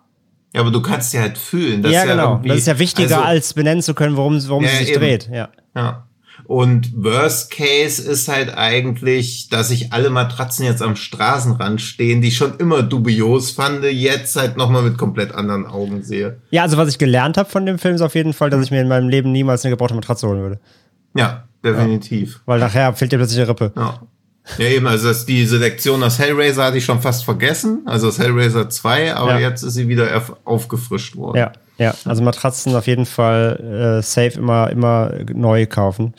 [0.54, 1.82] Ja, aber du kannst sie halt fühlen.
[1.84, 2.32] Das ja, ist ja genau.
[2.34, 4.90] irgendwie- Das ist ja wichtiger, also, als benennen zu können, worum, worum Ja, sie sich
[4.90, 5.00] eben.
[5.00, 5.30] dreht.
[5.32, 5.50] Ja.
[5.76, 6.06] Ja.
[6.46, 12.30] Und Worst Case ist halt eigentlich, dass ich alle Matratzen jetzt am Straßenrand stehen, die
[12.30, 16.40] ich schon immer dubios fand, jetzt halt nochmal mit komplett anderen Augen sehe.
[16.50, 18.72] ja, also was ich gelernt habe von dem Film ist auf jeden Fall, dass ich
[18.72, 20.60] mir in meinem Leben niemals eine gebrauchte Matratze holen würde.
[21.16, 22.42] Ja, definitiv.
[22.46, 23.72] Weil nachher fehlt dir plötzlich eine Rippe.
[23.76, 24.00] Ja.
[24.58, 28.20] Ja, eben, also das, die Selektion aus Hellraiser hatte ich schon fast vergessen, also aus
[28.20, 29.50] Hellraiser 2, aber Ja.
[29.50, 31.38] jetzt ist sie wieder aufgefrischt worden.
[31.38, 31.94] Ja, ja.
[32.06, 36.14] Also Matratzen auf jeden Fall äh, safe immer, immer neu kaufen.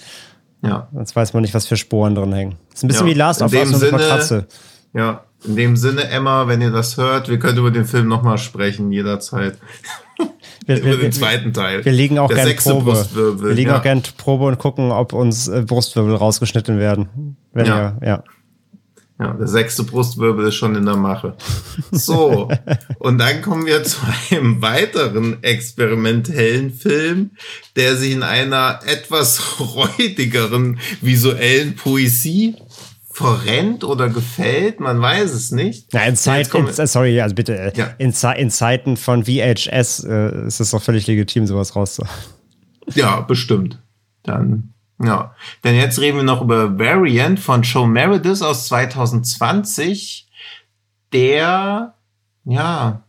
[0.63, 0.89] Ja.
[0.95, 2.57] Sonst weiß man nicht, was für Sporen drin hängen.
[2.73, 4.47] ist ein bisschen Ja, wie Last of Us mit Matratze.
[4.93, 8.39] Ja, in dem Sinne, Emma, wenn ihr das hört, wir können über den Film nochmal
[8.39, 9.59] sprechen, jederzeit.
[10.67, 11.83] Wir, über wir, den zweiten Teil.
[11.83, 13.07] wir legen auch Der gern sechste Probe.
[13.41, 13.79] Wir legen ja.
[13.79, 17.37] auch gern Probe und gucken, ob uns äh, Brustwirbel rausgeschnitten werden.
[17.55, 17.97] Wenn Ja.
[17.99, 18.25] wir, ja.
[19.21, 21.37] Ja, der sechste Brustwirbel ist schon in der Mache.
[21.91, 22.49] So,
[22.99, 23.99] und dann kommen wir zu
[24.31, 27.33] einem weiteren experimentellen Film,
[27.77, 32.57] der sich in einer etwas räudigeren visuellen Poesie
[33.21, 35.93] verrennt oder gefällt, man weiß es nicht.
[35.93, 37.89] Ja, in Zeiten, in, sorry, also bitte, äh, Ja.
[37.99, 42.11] in, in Zeiten von VHS äh, ist es doch völlig legitim, sowas rauszuhauen.
[42.95, 43.79] Ja, bestimmt.
[44.23, 45.35] Dann, ja.
[45.65, 50.27] Denn jetzt reden wir noch über Variant von Joe Meredith aus 2020,
[51.13, 51.95] der,
[52.45, 53.03] ja,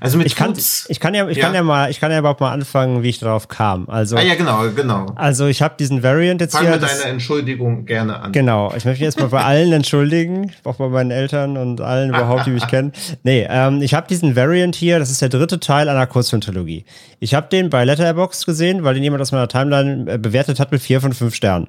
[0.00, 0.54] also mit Ich kann,
[0.88, 1.44] ich kann ja, ich Ja.
[1.44, 3.88] kann ja mal, ich kann ja überhaupt mal anfangen, wie ich darauf kam.
[3.88, 5.06] Also, Ah ja, genau, genau.
[5.16, 6.72] also ich habe diesen Variant jetzt Fang hier.
[6.72, 8.32] mit das- deiner Entschuldigung gerne an.
[8.32, 12.46] Genau, ich möchte mich erstmal bei allen entschuldigen, auch bei meinen Eltern und allen überhaupt,
[12.46, 12.92] die mich kennen.
[13.22, 16.84] Nee, ähm, ich habe diesen Variant hier, das ist der dritte Teil einer Kurzfilmtrilogie.
[17.20, 20.72] Ich habe den bei Letterboxd gesehen, weil den jemand aus meiner Timeline äh, bewertet hat
[20.72, 21.68] mit vier von fünf Sternen.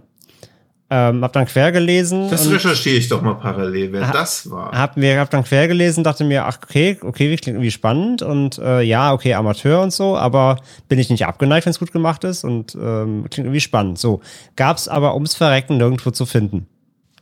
[0.96, 2.30] Ähm, hab dann quer gelesen.
[2.30, 4.72] Das recherchiere ich doch mal parallel, wer das war.
[4.72, 8.60] Hab, mir, hab dann quer gelesen, dachte mir, ach, okay, okay, klingt irgendwie spannend und
[8.60, 10.58] äh, ja, okay, Amateur und so, aber
[10.90, 13.98] bin ich nicht abgeneigt, wenn es gut gemacht ist und ähm, klingt irgendwie spannend.
[13.98, 14.22] So,
[14.56, 16.68] gab's aber ums Verrecken nirgendwo zu finden.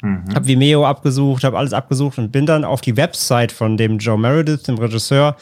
[0.01, 0.25] Mhm.
[0.35, 4.17] Hab Vimeo abgesucht, habe alles abgesucht und bin dann auf die Website von dem Joe
[4.17, 5.37] Meredith, dem Regisseur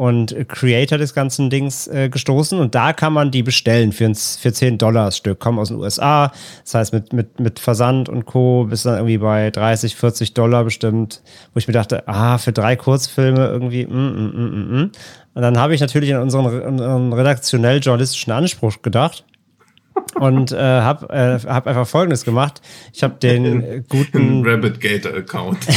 [0.00, 4.50] und Creator des ganzen Dings äh, gestoßen und da kann man die bestellen für, für
[4.50, 5.40] 10 Dollar das Stück.
[5.40, 6.32] Kommen aus den USA,
[6.64, 8.64] das heißt mit, mit, mit Versand und Co.
[8.64, 11.20] bis dann irgendwie bei 30, 40 Dollar bestimmt,
[11.52, 14.80] wo ich mir dachte, ah, für drei Kurzfilme irgendwie, mm, mm, mm, mm.
[14.80, 14.92] mm.
[15.34, 19.26] Und dann habe ich natürlich an unseren, unseren redaktionell-journalistischen Anspruch gedacht
[20.14, 22.62] und äh, habe äh, hab einfach Folgendes gemacht.
[22.94, 25.58] Ich habe den äh, guten Rabbit Gator Account.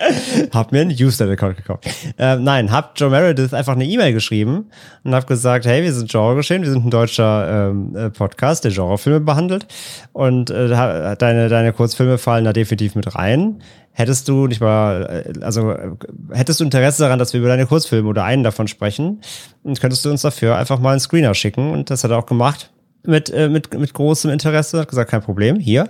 [0.52, 1.86] hab mir einen Newsletter-Account gekauft.
[2.18, 4.70] Äh, nein, hab Joe Meredith einfach eine E-Mail geschrieben
[5.04, 8.64] und hab gesagt, hey, wir sind Genre geschehen, wir sind ein deutscher ähm, äh, Podcast,
[8.64, 9.66] der Genrefilme behandelt
[10.12, 10.68] und äh,
[11.16, 13.62] deine, deine Kurzfilme fallen da definitiv mit rein.
[13.92, 15.74] Hättest du nicht mal, äh, also
[16.32, 19.20] hättest du Interesse daran, dass wir über deine Kurzfilme oder einen davon sprechen,
[19.62, 22.26] und könntest du uns dafür einfach mal einen Screener schicken und das hat er auch
[22.26, 22.70] gemacht
[23.04, 25.88] mit, äh, mit, mit großem Interesse, hat gesagt, kein Problem, hier.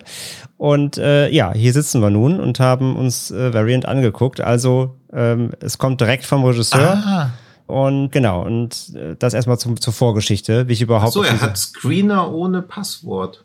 [0.57, 4.41] Und äh, ja, hier sitzen wir nun und haben uns äh, Variant angeguckt.
[4.41, 7.03] Also ähm, es kommt direkt vom Regisseur.
[7.05, 7.31] Ah.
[7.67, 11.13] Und genau, und äh, das erstmal zum, zur Vorgeschichte, wie ich überhaupt.
[11.13, 13.45] so, er hat Screener ohne Passwort.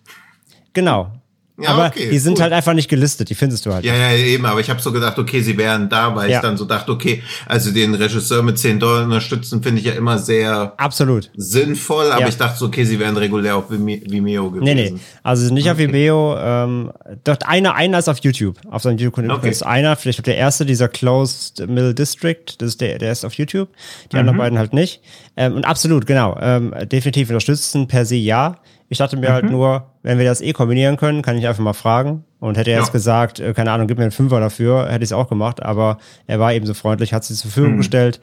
[0.74, 1.12] Genau,
[1.58, 2.44] ja, aber okay, die sind cool.
[2.44, 3.86] halt einfach nicht gelistet, die findest du halt.
[3.86, 6.38] Ja, ja, eben, aber ich habe so gedacht, okay, sie wären da, weil ja.
[6.38, 9.94] ich dann so dachte, okay, also den Regisseur mit 10 Dollar unterstützen, finde ich ja
[9.94, 12.28] immer sehr absolut sinnvoll, aber ja.
[12.28, 14.76] ich dachte so, okay, sie wären regulär auf Vimeo gewesen.
[14.76, 15.72] Nee, nee, also nicht okay.
[15.72, 16.92] auf Vimeo, ähm,
[17.24, 19.50] dort einer, einer ist auf YouTube, auf seinem YouTube-Kanal okay.
[19.50, 23.34] ist einer, vielleicht der erste, dieser Closed Mill District, das ist der, der ist auf
[23.34, 23.70] YouTube,
[24.12, 24.20] die mhm.
[24.20, 25.02] anderen beiden halt nicht.
[25.38, 28.58] Ähm, und absolut, genau, ähm, definitiv unterstützen per se ja.
[28.90, 29.48] Ich dachte mir halt mhm.
[29.48, 32.24] halt nur, wenn wir das eh kombinieren können, kann ich einfach mal fragen.
[32.40, 32.84] Und hätte er ja.
[32.84, 35.64] jetzt gesagt, äh, keine Ahnung, gib mir einen Fünfer dafür, hätte ich es auch gemacht.
[35.64, 37.78] Aber er war eben so freundlich, hat sie zur Verfügung mhm.
[37.78, 38.22] gestellt.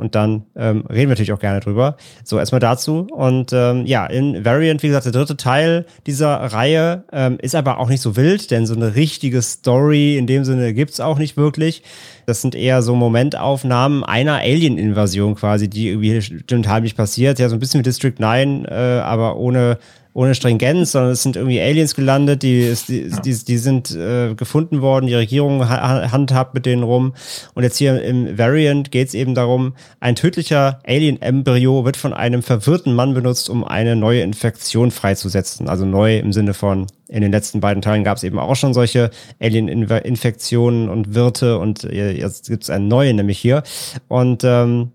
[0.00, 1.98] Und dann ähm, reden wir natürlich auch gerne drüber.
[2.24, 3.06] So, erstmal dazu.
[3.10, 7.78] Und ähm, ja, in Variant, wie gesagt, der dritte Teil dieser Reihe ähm, ist aber
[7.78, 11.36] auch nicht so wild, denn so eine richtige Story in dem Sinne gibt's auch nicht
[11.36, 11.82] wirklich.
[12.24, 17.38] Das sind eher so Momentaufnahmen einer Alien-Invasion quasi, die irgendwie stimmt heimlich passiert.
[17.38, 18.72] Ja, so ein bisschen wie District 9, äh,
[19.04, 19.76] aber ohne
[20.12, 24.82] ohne Stringenz, sondern es sind irgendwie Aliens gelandet, die, die, die, die sind äh, gefunden
[24.82, 27.14] worden, die Regierung handhabt mit denen rum.
[27.54, 32.42] Und jetzt hier im Variant geht es eben darum, ein tödlicher Alien-Embryo wird von einem
[32.42, 35.68] verwirrten Mann benutzt, um eine neue Infektion freizusetzen.
[35.68, 38.74] Also neu im Sinne von, in den letzten beiden Teilen gab es eben auch schon
[38.74, 43.62] solche Alien-Infektionen und Wirte und jetzt gibt es eine neue, nämlich hier.
[44.08, 44.92] Und ähm,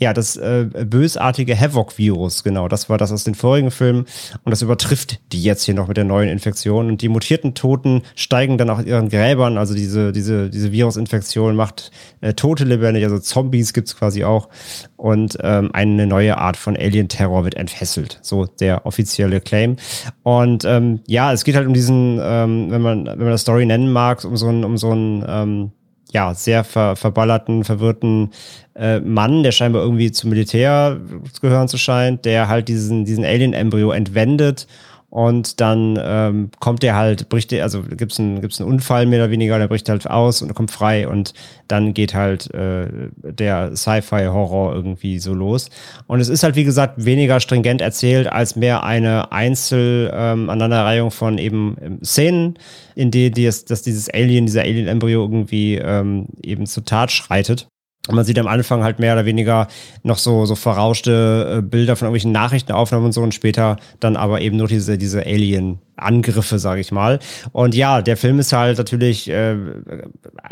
[0.00, 4.06] ja, das äh, bösartige Havoc-Virus, genau, das war das aus den vorigen Filmen.
[4.44, 6.88] Und das übertrifft die jetzt hier noch mit der neuen Infektion.
[6.88, 9.58] Und die mutierten Toten steigen dann auch ihren Gräbern.
[9.58, 11.90] Also diese, diese, diese Virusinfektion macht
[12.20, 14.48] äh, Tote lebendig, also Zombies gibt's quasi auch.
[14.96, 18.20] Und ähm, eine neue Art von Alien-Terror wird entfesselt.
[18.22, 19.76] So der offizielle Claim.
[20.22, 23.66] Und ähm, ja, es geht halt um diesen, ähm, wenn man, wenn man das Story
[23.66, 25.72] nennen mag, um so einen, um so einen ähm,
[26.12, 28.30] ja, sehr ver verballerten, verwirrten
[28.74, 31.00] äh, Mann, der scheinbar irgendwie zum Militär
[31.40, 34.66] gehören zu scheint, der halt diesen, diesen Alien-Embryo entwendet
[35.10, 39.24] und dann ähm, kommt der halt, bricht der, also gibt's einen, gibt's einen Unfall mehr
[39.24, 41.32] oder weniger, der bricht halt aus und kommt frei und
[41.66, 42.88] dann geht halt äh,
[43.22, 45.70] der Sci-Fi-Horror irgendwie so los.
[46.06, 51.38] Und es ist halt, wie gesagt, weniger stringent erzählt, als mehr eine Einzel ähm, von
[51.38, 52.58] eben ähm, Szenen,
[52.94, 57.68] in denen die dass dieses Alien, dieser Alien-Embryo irgendwie ähm, eben zur Tat schreitet.
[58.10, 59.68] Man sieht am Anfang halt mehr oder weniger
[60.02, 64.40] noch so, so verrauschte äh, Bilder von irgendwelchen Nachrichtenaufnahmen und so und später dann aber
[64.40, 67.18] eben nur diese, diese Alien-Angriffe, sage ich mal.
[67.52, 69.56] Und ja, der Film ist halt natürlich äh,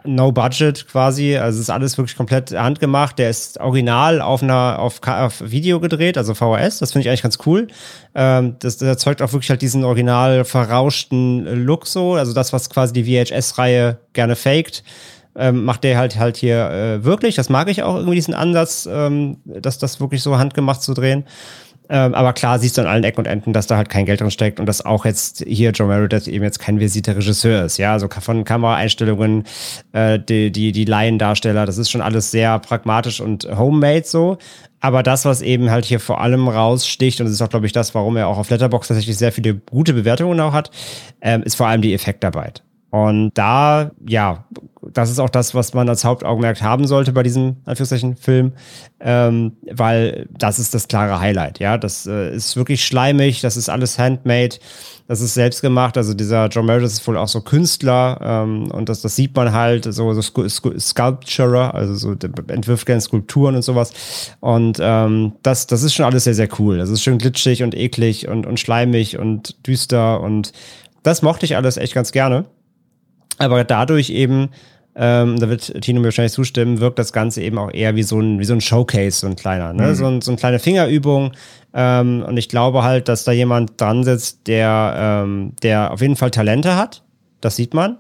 [0.04, 1.36] no budget quasi.
[1.36, 3.18] Also ist alles wirklich komplett handgemacht.
[3.18, 6.78] Der ist original auf einer auf, auf Video gedreht, also VHS.
[6.78, 7.68] Das finde ich eigentlich ganz cool.
[8.14, 12.14] Ähm, das, das erzeugt auch wirklich halt diesen original verrauschten Look so.
[12.14, 14.82] Also das, was quasi die VHS-Reihe gerne faked
[15.36, 17.34] ähm, macht der halt halt hier äh, wirklich.
[17.34, 21.24] Das mag ich auch irgendwie diesen Ansatz, ähm, dass das wirklich so handgemacht zu drehen.
[21.88, 24.20] Ähm, aber klar siehst du an allen Ecken und Enden, dass da halt kein Geld
[24.20, 27.78] drin steckt und dass auch jetzt hier John Meredith eben jetzt kein versierter Regisseur ist.
[27.78, 29.44] Ja, also von Kameraeinstellungen,
[29.92, 34.38] äh, die, die, die Laiendarsteller, das ist schon alles sehr pragmatisch und homemade so.
[34.80, 37.72] Aber das, was eben halt hier vor allem raussticht, und das ist auch, glaube ich,
[37.72, 40.70] das, warum er auch auf Letterbox tatsächlich sehr viele gute Bewertungen auch hat,
[41.20, 42.62] ähm, ist vor allem die Effektarbeit.
[42.90, 44.44] Und da, ja,
[44.92, 48.52] das ist auch das, was man als Hauptaugenmerk haben sollte bei diesem Anführungszeichen Film,
[49.00, 51.58] ähm, weil das ist das klare Highlight.
[51.58, 54.56] Ja, das äh, ist wirklich schleimig, das ist alles handmade,
[55.08, 55.96] das ist selbst gemacht.
[55.96, 59.52] Also dieser John Meredith ist wohl auch so Künstler ähm, und das, das sieht man
[59.52, 63.92] halt so, so Sculpturer, also so entwirft gerne Skulpturen und sowas.
[64.40, 66.78] Und ähm, das, das ist schon alles sehr, sehr cool.
[66.78, 70.52] Das ist schön glitschig und eklig und, und schleimig und düster und
[71.02, 72.46] das mochte ich alles echt ganz gerne.
[73.38, 74.50] Aber dadurch eben
[74.98, 78.18] ähm, da wird Tino mir wahrscheinlich zustimmen, wirkt das Ganze eben auch eher wie so
[78.18, 79.88] ein, wie so ein Showcase, so ein kleiner, ne?
[79.88, 79.94] Mhm.
[79.94, 81.32] so, ein, so eine kleine Fingerübung.
[81.74, 86.16] Ähm, und ich glaube halt, dass da jemand dran sitzt, der, ähm, der auf jeden
[86.16, 87.02] Fall Talente hat.
[87.42, 87.98] Das sieht man.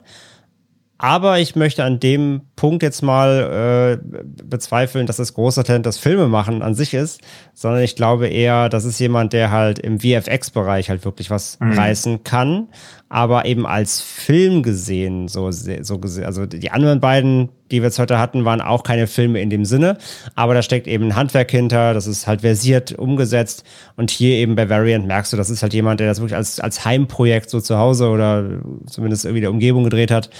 [0.98, 5.98] Aber ich möchte an dem Punkt jetzt mal äh, bezweifeln, dass das große Talent das
[5.98, 7.20] Filmemachen an sich ist,
[7.52, 11.72] sondern ich glaube eher, das ist jemand, der halt im VFX-Bereich halt wirklich was mhm.
[11.72, 12.68] reißen kann,
[13.10, 17.98] aber eben als Film gesehen, so, so gesehen, also die anderen beiden, die wir jetzt
[17.98, 19.98] heute hatten, waren auch keine Filme in dem Sinne,
[20.34, 23.64] aber da steckt eben ein Handwerk hinter, das ist halt versiert umgesetzt
[23.96, 26.58] und hier eben bei Variant merkst du, das ist halt jemand, der das wirklich als,
[26.58, 28.48] als Heimprojekt so zu Hause oder
[28.86, 30.30] zumindest irgendwie der Umgebung gedreht hat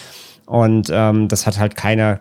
[0.47, 2.21] und ähm, das hat halt keine,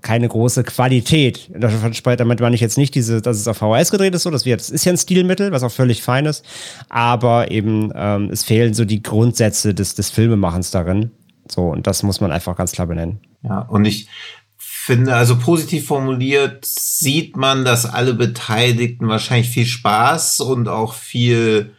[0.00, 1.50] keine große Qualität.
[1.54, 4.60] Damit meine ich jetzt nicht diese, dass es auf VHS gedreht ist, so, das, wird,
[4.60, 6.44] das ist ja ein Stilmittel, was auch völlig fein ist,
[6.88, 11.10] aber eben ähm, es fehlen so die Grundsätze des, des Filmemachens darin.
[11.48, 13.20] So, und das muss man einfach ganz klar benennen.
[13.42, 14.08] Ja, und ich
[14.56, 21.74] finde, also positiv formuliert, sieht man, dass alle Beteiligten wahrscheinlich viel Spaß und auch viel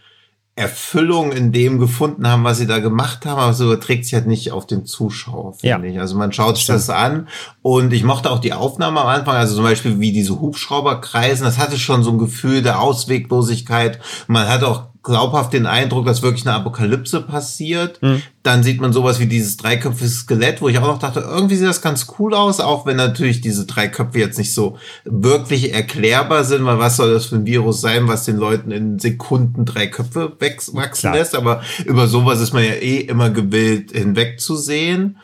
[0.56, 4.28] Erfüllung in dem gefunden haben, was sie da gemacht haben, aber so überträgt sich halt
[4.28, 5.94] nicht auf den Zuschauer, finde ja.
[5.94, 6.00] ich.
[6.00, 7.30] Also man schaut sich das an
[7.62, 11.46] und ich mochte auch die Aufnahme am Anfang, also zum Beispiel wie diese Hubschrauber kreisen,
[11.46, 14.00] das hatte schon so ein Gefühl der Ausweglosigkeit.
[14.28, 18.02] Man hat auch glaubhaft den Eindruck, dass wirklich eine Apokalypse passiert.
[18.02, 18.22] Mhm.
[18.44, 21.68] Dann sieht man sowas wie dieses dreiköpfige Skelett, wo ich auch noch dachte, irgendwie sieht
[21.68, 26.44] das ganz cool aus, auch wenn natürlich diese drei Köpfe jetzt nicht so wirklich erklärbar
[26.44, 29.88] sind, weil was soll das für ein Virus sein, was den Leuten in Sekunden drei
[29.88, 31.36] Köpfe wachsen lässt.
[31.36, 35.18] Aber über sowas ist man ja eh immer gewillt, hinwegzusehen.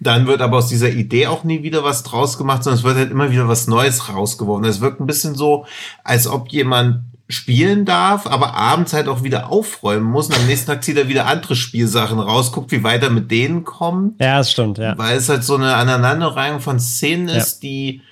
[0.00, 2.96] Dann wird aber aus dieser Idee auch nie wieder was draus gemacht, sondern es wird
[2.96, 4.64] halt immer wieder was Neues rausgeworfen.
[4.64, 5.66] Es wirkt ein bisschen so,
[6.04, 10.66] als ob jemand spielen darf, aber abends halt auch wieder aufräumen muss und am nächsten
[10.66, 14.20] Tag zieht er wieder andere Spielsachen raus, guckt, wie weiter mit denen kommt.
[14.20, 14.96] Ja, das stimmt, ja.
[14.96, 17.68] Weil es halt so eine Aneinanderreihung von Szenen ist, ja.
[17.68, 18.02] die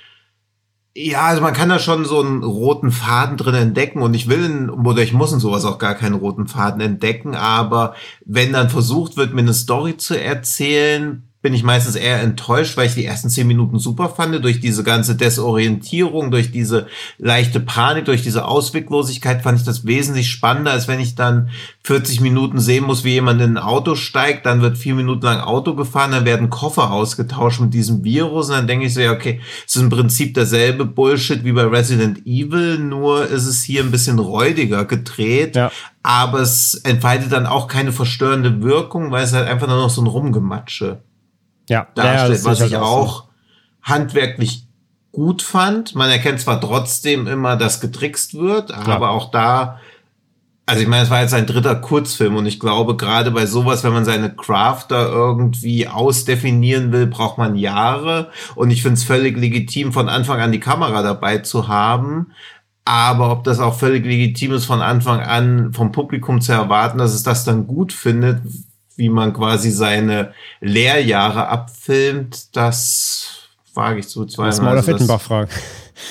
[0.98, 4.70] ja, also man kann da schon so einen roten Faden drin entdecken und ich will
[4.70, 7.94] oder ich muss in sowas auch gar keinen roten Faden entdecken, aber
[8.24, 12.88] wenn dann versucht wird, mir eine Story zu erzählen, bin ich meistens eher enttäuscht, weil
[12.88, 16.88] ich die ersten zehn Minuten super fand, durch diese ganze Desorientierung, durch diese
[17.18, 21.51] leichte Panik, durch diese Ausweglosigkeit fand ich das wesentlich spannender, als wenn ich dann
[21.84, 25.38] 40 Minuten sehen muss, wie jemand in ein Auto steigt, dann wird vier Minuten lang
[25.38, 29.12] Auto gefahren, dann werden Koffer ausgetauscht mit diesem Virus und dann denke ich so, ja,
[29.12, 33.84] okay, es ist im Prinzip derselbe Bullshit wie bei Resident Evil, nur ist es hier
[33.84, 35.70] ein bisschen räudiger gedreht, ja.
[36.03, 40.03] aber es entfaltet dann auch keine verstörende Wirkung, weil es halt einfach nur noch so
[40.03, 40.99] ein Rumgematsche
[41.68, 43.28] ja, darstellt, ja, was ich auch so.
[43.82, 44.66] handwerklich
[45.12, 45.94] gut fand.
[45.94, 49.80] Man erkennt zwar trotzdem immer, dass getrickst wird, aber auch da,
[50.66, 53.84] also ich meine, es war jetzt ein dritter Kurzfilm und ich glaube, gerade bei sowas,
[53.84, 58.30] wenn man seine Crafter irgendwie ausdefinieren will, braucht man Jahre.
[58.56, 62.32] Und ich finde es völlig legitim, von Anfang an die Kamera dabei zu haben.
[62.84, 67.14] Aber ob das auch völlig legitim ist, von Anfang an vom Publikum zu erwarten, dass
[67.14, 68.42] es das dann gut findet,
[68.97, 74.51] wie man quasi seine Lehrjahre abfilmt, das wage ich zu zweifeln.
[74.51, 75.51] Das mal also Fittenbach fragen.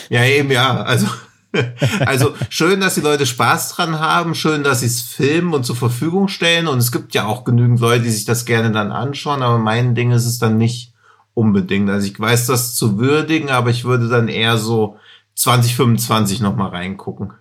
[0.09, 0.81] Ja, eben, ja.
[0.83, 1.07] Also,
[2.05, 5.75] also schön, dass die Leute Spaß dran haben, schön, dass sie es filmen und zur
[5.75, 6.67] Verfügung stellen.
[6.67, 9.95] Und es gibt ja auch genügend Leute, die sich das gerne dann anschauen, aber mein
[9.95, 10.93] Ding ist es dann nicht
[11.33, 11.89] unbedingt.
[11.89, 14.97] Also ich weiß das zu würdigen, aber ich würde dann eher so
[15.35, 17.33] 2025 nochmal reingucken.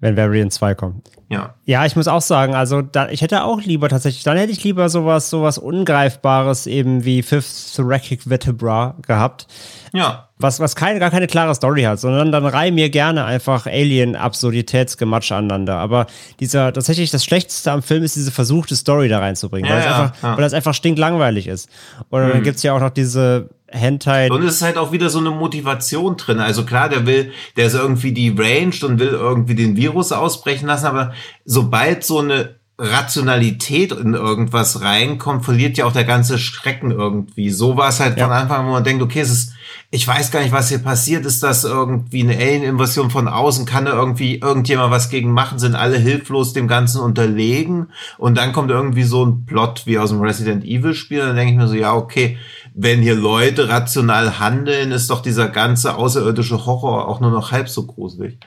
[0.00, 1.10] Wenn Variant 2 kommt.
[1.28, 1.54] Ja.
[1.64, 4.62] Ja, ich muss auch sagen, also da, ich hätte auch lieber tatsächlich, dann hätte ich
[4.62, 9.46] lieber sowas, sowas Ungreifbares eben wie Fifth Thoracic Vertebra gehabt.
[9.92, 10.28] Ja.
[10.38, 15.32] Was, was keine, gar keine klare Story hat, sondern dann reih mir gerne einfach Alien-Absurditätsgematsch
[15.32, 15.78] aneinander.
[15.78, 16.06] Aber
[16.38, 19.84] dieser, tatsächlich das Schlechteste am Film ist diese versuchte Story da reinzubringen, ja, weil, es
[19.84, 20.36] ja, einfach, ja.
[20.36, 21.68] weil das einfach stinklangweilig ist.
[22.08, 22.30] Und mhm.
[22.30, 24.30] dann gibt's ja auch noch diese Hentai.
[24.30, 26.40] Und es ist halt auch wieder so eine Motivation drin.
[26.40, 30.86] Also klar, der will, der ist irgendwie deranged und will irgendwie den Virus ausbrechen lassen,
[30.86, 31.12] aber
[31.44, 37.50] sobald so eine Rationalität in irgendwas reinkommt, verliert ja auch der ganze Schrecken irgendwie.
[37.50, 38.24] So war es halt ja.
[38.24, 39.52] von Anfang an, wo man denkt, okay, es ist,
[39.90, 41.26] ich weiß gar nicht, was hier passiert.
[41.26, 43.66] Ist das irgendwie eine Alien-Invasion von außen?
[43.66, 45.58] Kann da irgendwie irgendjemand was gegen machen?
[45.58, 47.88] Sind alle hilflos dem Ganzen unterlegen?
[48.16, 51.18] Und dann kommt irgendwie so ein Plot wie aus dem Resident Evil-Spiel.
[51.18, 52.38] Dann denke ich mir so, ja, okay,
[52.80, 57.68] wenn hier Leute rational handeln, ist doch dieser ganze außerirdische Horror auch nur noch halb
[57.68, 58.38] so gruselig.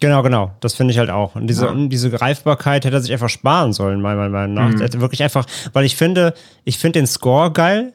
[0.00, 0.52] Genau, genau.
[0.60, 1.34] Das finde ich halt auch.
[1.34, 1.74] Und diese, ja.
[1.74, 4.70] diese Greifbarkeit hätte er sich einfach sparen sollen, meiner Meinung nach.
[4.70, 5.00] Mhm.
[5.02, 5.44] Wirklich einfach,
[5.74, 6.32] weil ich finde,
[6.64, 7.92] ich finde den Score geil.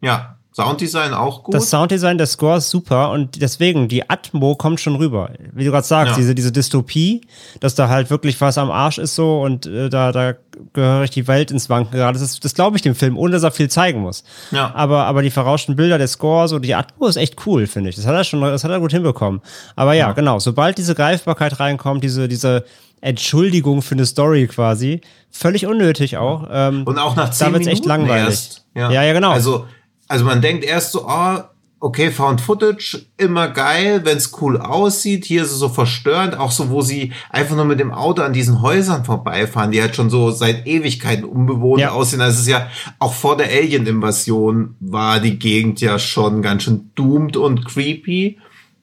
[0.00, 0.37] Ja.
[0.58, 1.54] Sounddesign auch gut.
[1.54, 5.30] Das Sounddesign, der Score ist super und deswegen, die Atmo kommt schon rüber.
[5.52, 6.16] Wie du gerade sagst, ja.
[6.18, 7.20] diese, diese Dystopie,
[7.60, 10.34] dass da halt wirklich was am Arsch ist so und äh, da, da
[10.72, 12.18] gehöre ich die Welt ins Wanken gerade.
[12.18, 14.24] Das, das glaube ich dem Film, ohne dass er viel zeigen muss.
[14.50, 14.74] Ja.
[14.74, 17.96] Aber, aber die verrauschten Bilder, der Score, so die Atmo ist echt cool, finde ich.
[17.96, 19.40] Das hat er schon, das hat er gut hinbekommen.
[19.76, 22.64] Aber ja, ja, genau, sobald diese Greifbarkeit reinkommt, diese, diese
[23.00, 25.00] Entschuldigung für eine Story quasi,
[25.30, 26.48] völlig unnötig auch.
[26.50, 28.28] Ähm, und auch nach zehn da wird's Minuten echt langweilig.
[28.28, 28.64] Erst.
[28.74, 28.90] Ja.
[28.90, 29.30] ja, ja, genau.
[29.30, 29.66] Also
[30.08, 31.38] also man denkt erst so, oh,
[31.80, 35.24] okay, Found Footage, immer geil, wenn's cool aussieht.
[35.24, 38.32] Hier ist es so verstörend, auch so, wo sie einfach nur mit dem Auto an
[38.32, 41.90] diesen Häusern vorbeifahren, die halt schon so seit Ewigkeiten unbewohnt ja.
[41.90, 42.18] aussehen.
[42.18, 47.36] Das ist ja, auch vor der Alien-Invasion war die Gegend ja schon ganz schön doomed
[47.36, 48.38] und creepy.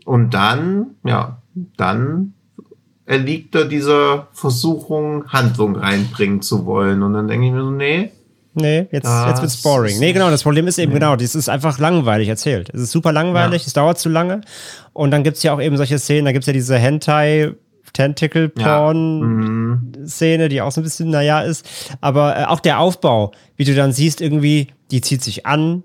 [0.06, 1.42] Und dann, ja,
[1.78, 2.34] dann
[3.06, 7.04] erliegt er dieser Versuchung, Handlung reinbringen zu wollen.
[7.04, 8.12] Und dann denke ich mir so, nee,
[8.56, 10.00] Nee, jetzt, das jetzt wird's boring.
[10.00, 11.00] Nee, genau, das Problem ist eben nee.
[11.00, 12.70] genau, das ist einfach langweilig erzählt.
[12.74, 13.68] Es ist super langweilig, ja.
[13.68, 14.42] es dauert zu lange.
[14.94, 17.54] Und dann gibt's ja auch eben solche Szenen, da gibt's ja diese Hentai
[17.96, 20.08] Tentacle Porn ja.
[20.08, 21.66] Szene, die auch so ein bisschen naja ist,
[22.02, 25.84] aber äh, auch der Aufbau, wie du dann siehst irgendwie, die zieht sich an,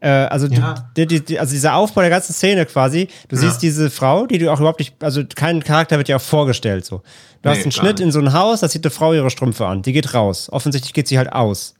[0.00, 0.90] äh, also, ja.
[0.96, 3.42] die, die, die, also dieser Aufbau der ganzen Szene quasi, du ja.
[3.42, 6.84] siehst diese Frau, die du auch überhaupt nicht, also kein Charakter wird ja auch vorgestellt
[6.84, 6.98] so.
[7.42, 9.66] Du nee, hast einen Schnitt in so ein Haus, da zieht eine Frau ihre Strümpfe
[9.66, 10.48] an, die geht raus.
[10.50, 11.74] Offensichtlich geht sie halt aus.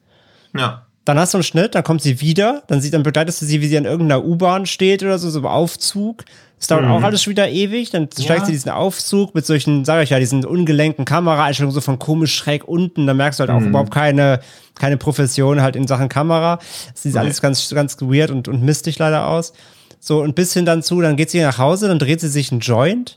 [0.56, 0.86] Ja.
[1.04, 3.60] Dann hast du einen Schnitt, dann kommt sie wieder, dann, sieht, dann begleitest du sie,
[3.60, 6.24] wie sie an irgendeiner U-Bahn steht oder so, so im Aufzug.
[6.58, 6.90] Das dauert mhm.
[6.90, 7.90] auch alles schon wieder ewig.
[7.90, 8.24] Dann ja.
[8.24, 12.34] steigt sie diesen Aufzug mit solchen, sag ich ja, diesen ungelenken Kameraeinstellungen so von komisch
[12.34, 13.06] schräg unten.
[13.06, 13.68] Da merkst du halt auch mhm.
[13.68, 14.40] überhaupt keine,
[14.74, 16.58] keine Profession halt in Sachen Kamera.
[16.92, 17.20] Das sieht nee.
[17.20, 19.52] alles ganz, ganz weird und, und mistig leider aus.
[20.00, 22.52] So, und bis hin dann zu, dann geht sie nach Hause, dann dreht sie sich
[22.52, 23.16] einen Joint,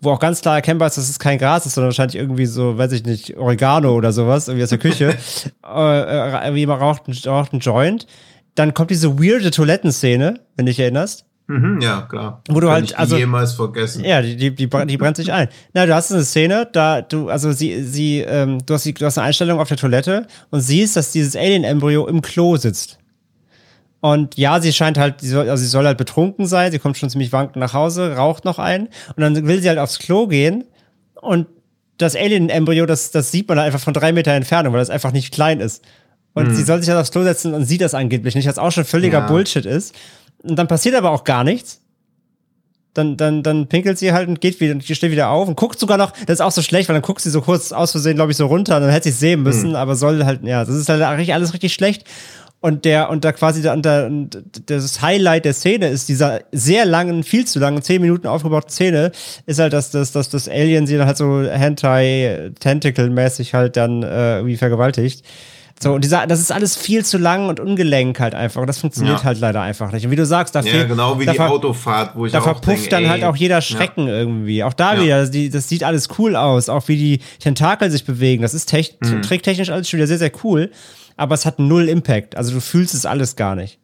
[0.00, 2.78] wo auch ganz klar erkennbar ist, dass es kein Gras ist, sondern wahrscheinlich irgendwie so,
[2.78, 5.16] weiß ich nicht, Oregano oder sowas, irgendwie aus der Küche.
[5.62, 8.06] äh, wie man raucht, raucht einen Joint.
[8.54, 11.25] Dann kommt diese weirde Toilettenszene, wenn du dich erinnerst.
[11.48, 12.42] Mhm, ja, klar.
[12.48, 13.16] Wo du Kann halt, also.
[13.16, 14.04] jemals vergessen.
[14.04, 15.48] Ja, die, die, die, die brennt sich ein.
[15.74, 19.06] Na, du hast eine Szene, da du, also sie, sie, ähm, du hast, die, du
[19.06, 22.98] hast eine Einstellung auf der Toilette und siehst, dass dieses Alien-Embryo im Klo sitzt.
[24.00, 26.96] Und ja, sie scheint halt, sie soll, also sie soll halt betrunken sein, sie kommt
[26.98, 30.26] schon ziemlich wankend nach Hause, raucht noch ein und dann will sie halt aufs Klo
[30.26, 30.64] gehen
[31.14, 31.46] und
[31.96, 35.12] das Alien-Embryo, das, das sieht man halt einfach von drei Meter Entfernung, weil das einfach
[35.12, 35.82] nicht klein ist.
[36.34, 36.54] Und hm.
[36.54, 38.84] sie soll sich halt aufs Klo setzen und sieht das angeblich nicht, was auch schon
[38.84, 39.26] völliger ja.
[39.26, 39.94] Bullshit ist.
[40.48, 41.82] Und dann passiert aber auch gar nichts.
[42.94, 45.78] Dann, dann, dann pinkelt sie halt und geht wieder und steht wieder auf und guckt
[45.78, 48.14] sogar noch, das ist auch so schlecht, weil dann guckt sie so kurz aus Versehen,
[48.14, 49.76] glaube ich, so runter und dann hätte sie es sehen müssen, mhm.
[49.76, 52.04] aber soll halt, ja, das ist halt alles richtig schlecht.
[52.60, 54.10] Und der, und da quasi der, der,
[54.66, 59.12] das Highlight der Szene ist dieser sehr langen, viel zu langen, zehn Minuten aufgebauten Szene,
[59.44, 64.36] ist halt, dass, dass, dass das Alien sie dann halt so Hentai-Tentacle-mäßig halt dann äh,
[64.38, 65.22] irgendwie vergewaltigt.
[65.78, 68.62] So, und dieser, das ist alles viel zu lang und ungelenk halt einfach.
[68.62, 69.24] Und das funktioniert ja.
[69.24, 70.06] halt leider einfach nicht.
[70.06, 72.90] Und wie du sagst, da Ja, genau wie die Autofahrt, wo ich Da verpufft denk,
[72.90, 74.14] dann halt auch jeder Schrecken ja.
[74.14, 74.64] irgendwie.
[74.64, 75.02] Auch da ja.
[75.02, 76.70] wieder, die, das sieht alles cool aus.
[76.70, 78.40] Auch wie die Tentakel sich bewegen.
[78.40, 79.20] Das ist tech, mhm.
[79.20, 80.70] trägtechnisch alles schon wieder sehr, sehr cool.
[81.18, 82.36] Aber es hat null Impact.
[82.36, 83.78] Also du fühlst es alles gar nicht.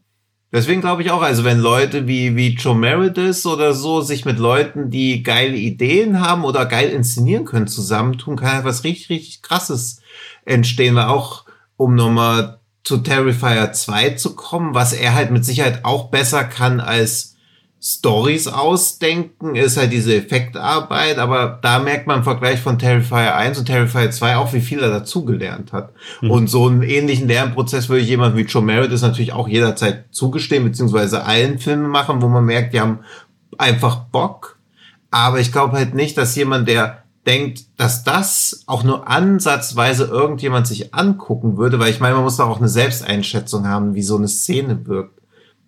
[0.51, 4.38] Deswegen glaube ich auch, also wenn Leute wie, wie Joe Meredith oder so sich mit
[4.38, 10.03] Leuten, die geile Ideen haben oder geil inszenieren können, zusammentun, kann etwas richtig, richtig krasses
[10.45, 11.47] entstehen, weil auch
[11.82, 16.80] um nochmal zu Terrifier 2 zu kommen, was er halt mit Sicherheit auch besser kann
[16.80, 17.36] als
[17.84, 23.58] Stories ausdenken, ist halt diese Effektarbeit, aber da merkt man im Vergleich von Terrifier 1
[23.58, 25.92] und Terrifier 2 auch, wie viel er dazugelernt hat.
[26.20, 26.30] Mhm.
[26.30, 30.04] Und so einen ähnlichen Lernprozess würde ich jemand wie Joe Merritt ist natürlich auch jederzeit
[30.12, 33.00] zugestehen, beziehungsweise allen Filmen machen, wo man merkt, die haben
[33.58, 34.58] einfach Bock.
[35.10, 40.66] Aber ich glaube halt nicht, dass jemand, der denkt, dass das auch nur ansatzweise irgendjemand
[40.66, 44.16] sich angucken würde, weil ich meine, man muss doch auch eine Selbsteinschätzung haben, wie so
[44.16, 45.20] eine Szene wirkt.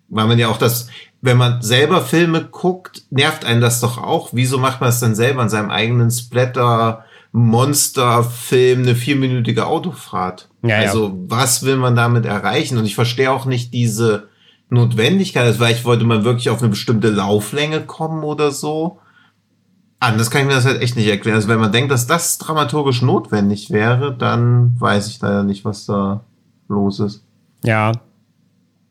[0.07, 0.87] Weil man ja auch das,
[1.21, 4.29] wenn man selber Filme guckt, nervt einen das doch auch.
[4.33, 10.49] Wieso macht man es dann selber in seinem eigenen Splatter, Monsterfilm, eine vierminütige Autofahrt?
[10.61, 11.13] Ja, also, ja.
[11.27, 12.77] was will man damit erreichen?
[12.77, 14.27] Und ich verstehe auch nicht diese
[14.69, 15.45] Notwendigkeit.
[15.45, 18.99] Also, vielleicht wollte man wirklich auf eine bestimmte Lauflänge kommen oder so.
[19.99, 21.35] Anders kann ich mir das halt echt nicht erklären.
[21.35, 25.85] Also wenn man denkt, dass das dramaturgisch notwendig wäre, dann weiß ich leider nicht, was
[25.85, 26.21] da
[26.67, 27.23] los ist.
[27.63, 27.91] Ja.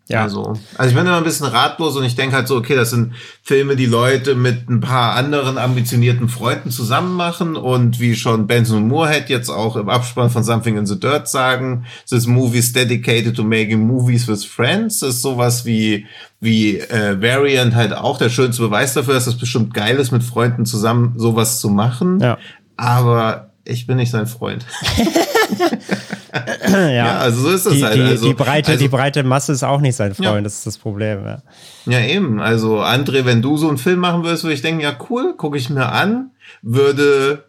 [0.06, 0.22] Ja.
[0.22, 2.90] Also, also ich bin immer ein bisschen ratlos und ich denke halt so, okay, das
[2.90, 8.46] sind Filme, die Leute mit ein paar anderen ambitionierten Freunden zusammen machen und wie schon
[8.46, 12.72] Benson Moorhead jetzt auch im Abspann von Something in the Dirt sagen, this movie is
[12.72, 16.06] dedicated to making movies with friends, das ist sowas wie
[16.38, 20.22] wie äh, Variant halt auch der schönste Beweis dafür, dass das bestimmt geil ist, mit
[20.22, 22.20] Freunden zusammen sowas zu machen.
[22.20, 22.36] Ja.
[22.76, 24.64] Aber ich bin nicht sein Freund.
[26.68, 26.88] ja.
[26.88, 27.18] ja.
[27.18, 27.96] also so ist es halt.
[27.96, 30.40] Die, also, die, breite, also, die breite Masse ist auch nicht sein Freund, ja.
[30.42, 31.24] das ist das Problem.
[31.24, 31.42] Ja.
[31.86, 32.40] ja, eben.
[32.40, 35.56] Also André, wenn du so einen Film machen würdest, würde ich denken, ja cool, gucke
[35.56, 36.30] ich mir an,
[36.62, 37.44] würde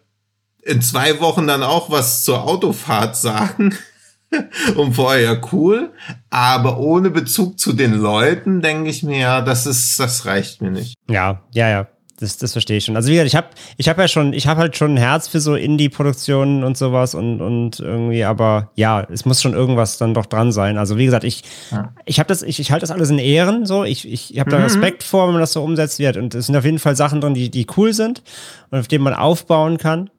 [0.62, 3.74] in zwei Wochen dann auch was zur Autofahrt sagen.
[4.74, 5.92] und vorher ja cool,
[6.30, 10.72] aber ohne Bezug zu den Leuten denke ich mir, ja, das ist, das reicht mir
[10.72, 10.94] nicht.
[11.08, 11.86] Ja, ja, ja
[12.18, 12.96] das, das verstehe ich schon.
[12.96, 15.28] Also wie gesagt, ich habe ich hab ja schon, ich habe halt schon ein Herz
[15.28, 20.14] für so Indie-Produktionen und sowas und, und irgendwie, aber ja, es muss schon irgendwas dann
[20.14, 20.78] doch dran sein.
[20.78, 21.92] Also wie gesagt, ich, ja.
[22.04, 23.84] ich habe das, ich, ich halte das alles in Ehren so.
[23.84, 24.64] Ich, ich habe da mhm.
[24.64, 26.16] Respekt vor, wenn man das so umsetzt wird.
[26.16, 28.22] Und es sind auf jeden Fall Sachen drin, die, die cool sind
[28.70, 30.10] und auf denen man aufbauen kann.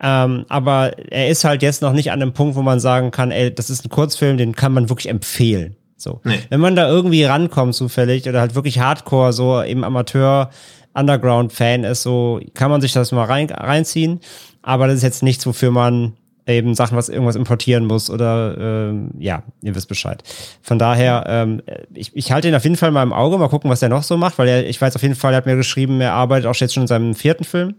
[0.00, 3.30] Ähm, aber er ist halt jetzt noch nicht an einem Punkt, wo man sagen kann,
[3.30, 5.76] ey, das ist ein Kurzfilm, den kann man wirklich empfehlen.
[6.04, 6.20] So.
[6.22, 6.38] Nee.
[6.50, 10.50] Wenn man da irgendwie rankommt zufällig oder halt wirklich Hardcore, so im Amateur,
[10.94, 14.20] Underground-Fan ist, so kann man sich das mal rein, reinziehen.
[14.62, 16.12] Aber das ist jetzt nichts, wofür man
[16.46, 20.22] eben Sachen, was irgendwas importieren muss oder ähm, ja, ihr wisst Bescheid.
[20.62, 21.62] Von daher, ähm,
[21.94, 24.02] ich, ich halte ihn auf jeden Fall mal im Auge, mal gucken, was er noch
[24.02, 26.46] so macht, weil er, ich weiß auf jeden Fall, er hat mir geschrieben, er arbeitet
[26.46, 27.76] auch jetzt schon in seinem vierten Film.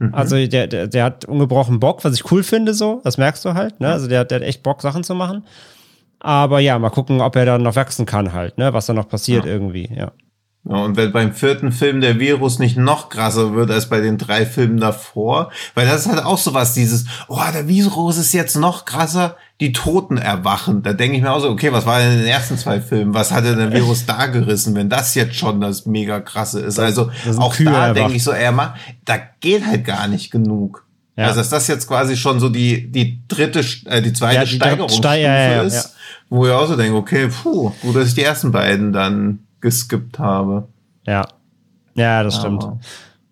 [0.00, 0.14] Mhm.
[0.14, 3.54] Also der, der, der hat ungebrochen Bock, was ich cool finde, so, das merkst du
[3.54, 3.92] halt, ne?
[3.92, 5.44] Also der, der hat echt Bock, Sachen zu machen.
[6.20, 8.72] Aber ja, mal gucken, ob er dann noch wachsen kann halt, ne?
[8.72, 9.52] Was da noch passiert ja.
[9.52, 10.12] irgendwie, ja.
[10.68, 14.18] Ja, und wenn beim vierten Film der Virus nicht noch krasser wird als bei den
[14.18, 18.56] drei Filmen davor, weil das ist halt auch sowas, dieses, oh, der Virus ist jetzt
[18.56, 20.82] noch krasser, die Toten erwachen.
[20.82, 23.14] Da denke ich mir auch so, okay, was war denn in den ersten zwei Filmen?
[23.14, 26.78] Was hat denn der Virus da gerissen, wenn das jetzt schon das mega krasse ist?
[26.78, 28.74] Also auch Kühe da denke ich so, er macht,
[29.06, 30.84] da geht halt gar nicht genug.
[31.16, 31.26] Ja.
[31.26, 34.56] Also dass das jetzt quasi schon so die, die dritte, äh, die zweite ja, die
[34.56, 35.94] Steigerungsstufe Ste ja, ja, ist,
[36.30, 40.18] wo ich auch so denke, okay, puh, gut, dass ich die ersten beiden dann geskippt
[40.18, 40.68] habe.
[41.04, 41.26] Ja.
[41.94, 42.64] Ja, das stimmt.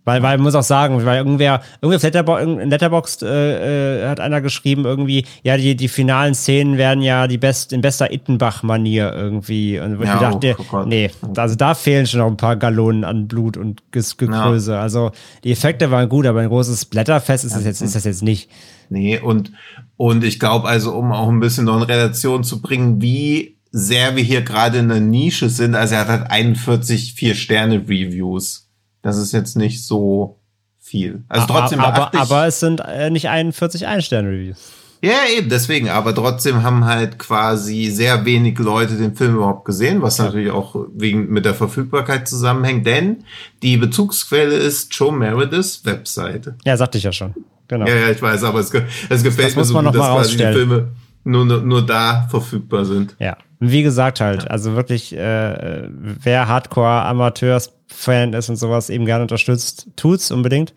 [0.08, 4.20] Weil, weil man muss auch sagen, weil irgendwer, irgendwie auf Letterbo Letterboxd äh, äh, hat
[4.20, 9.12] einer geschrieben, irgendwie, ja, die, die finalen Szenen werden ja die best, in bester Ittenbach-Manier
[9.12, 9.78] irgendwie.
[9.78, 13.28] Und ja, ich dachte, oh, nee, also da fehlen schon noch ein paar Gallonen an
[13.28, 14.72] Blut und Gekröse.
[14.72, 14.80] Ja.
[14.80, 15.10] Also
[15.44, 18.48] die Effekte waren gut, aber ein großes Blätterfest ist, das jetzt, ist das jetzt nicht.
[18.88, 19.52] Nee, und,
[19.98, 24.16] und ich glaube also, um auch ein bisschen noch in Relation zu bringen, wie sehr
[24.16, 25.74] wir hier gerade in der Nische sind.
[25.74, 28.67] Also er hat halt 41 Vier-Sterne-Reviews.
[29.08, 30.38] Das ist jetzt nicht so
[30.78, 31.24] viel.
[31.28, 34.58] Also trotzdem aber, aber, aber es sind äh, nicht 41 Ein-Sterne-Reviews.
[35.00, 35.88] Ja, eben, deswegen.
[35.88, 40.76] Aber trotzdem haben halt quasi sehr wenig Leute den Film überhaupt gesehen, was natürlich auch
[40.94, 43.24] wegen mit der Verfügbarkeit zusammenhängt, denn
[43.62, 46.56] die Bezugsquelle ist Joe Merediths Webseite.
[46.64, 47.34] Ja, sagte ich ja schon.
[47.68, 47.86] Genau.
[47.86, 48.72] Ja, ja, ich weiß, aber es,
[49.08, 50.88] es gefällt das mir so gut, dass quasi die Filme
[51.28, 53.16] nur, nur da verfügbar sind.
[53.18, 53.36] Ja.
[53.60, 54.50] Wie gesagt halt, ja.
[54.50, 60.72] also wirklich, äh, wer Hardcore-Amateurs-Fan ist und sowas eben gerne unterstützt, tut's unbedingt.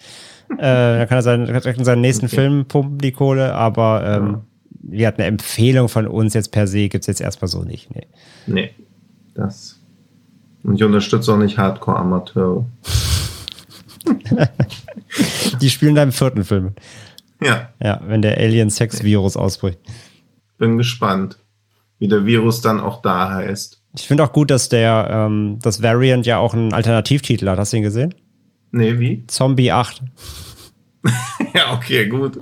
[0.58, 2.36] äh, dann kann er seinen, direkt in seinen nächsten okay.
[2.36, 4.41] Film pumpen, die Kohle, aber ähm, ja.
[4.84, 7.93] wir hatten eine Empfehlung von uns jetzt per se, gibt's jetzt erstmal so nicht.
[7.95, 8.08] Nee.
[8.47, 8.72] Nee.
[9.36, 9.80] Das.
[10.64, 12.66] Und ich unterstütze auch nicht Hardcore-Amateure.
[15.62, 16.74] die spielen da im vierten Film.
[17.41, 17.70] Ja.
[17.82, 19.80] Ja, wenn der Alien-Sex-Virus ausbricht.
[20.62, 21.39] Bin gespannt
[22.01, 23.80] wie der Virus dann auch da heißt.
[23.95, 27.59] Ich finde auch gut, dass der, ähm, das Variant ja auch einen Alternativtitel hat.
[27.59, 28.16] Hast du ihn gesehen?
[28.72, 29.24] Nee, wie?
[29.28, 30.01] Zombie 8.
[31.53, 32.39] ja, okay, gut.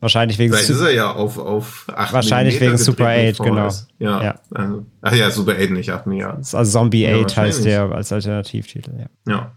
[0.00, 3.68] Wahrscheinlich wegen Vielleicht ist er ja auf, auf 8 Wahrscheinlich wegen Super 8, genau.
[4.00, 4.22] Ja.
[4.24, 4.34] ja.
[4.52, 6.38] Also, ach ja, Super 8 nicht 8 Milliarden.
[6.38, 9.32] Also Zombie ja, 8 heißt der als Alternativtitel, ja.
[9.32, 9.52] Ja.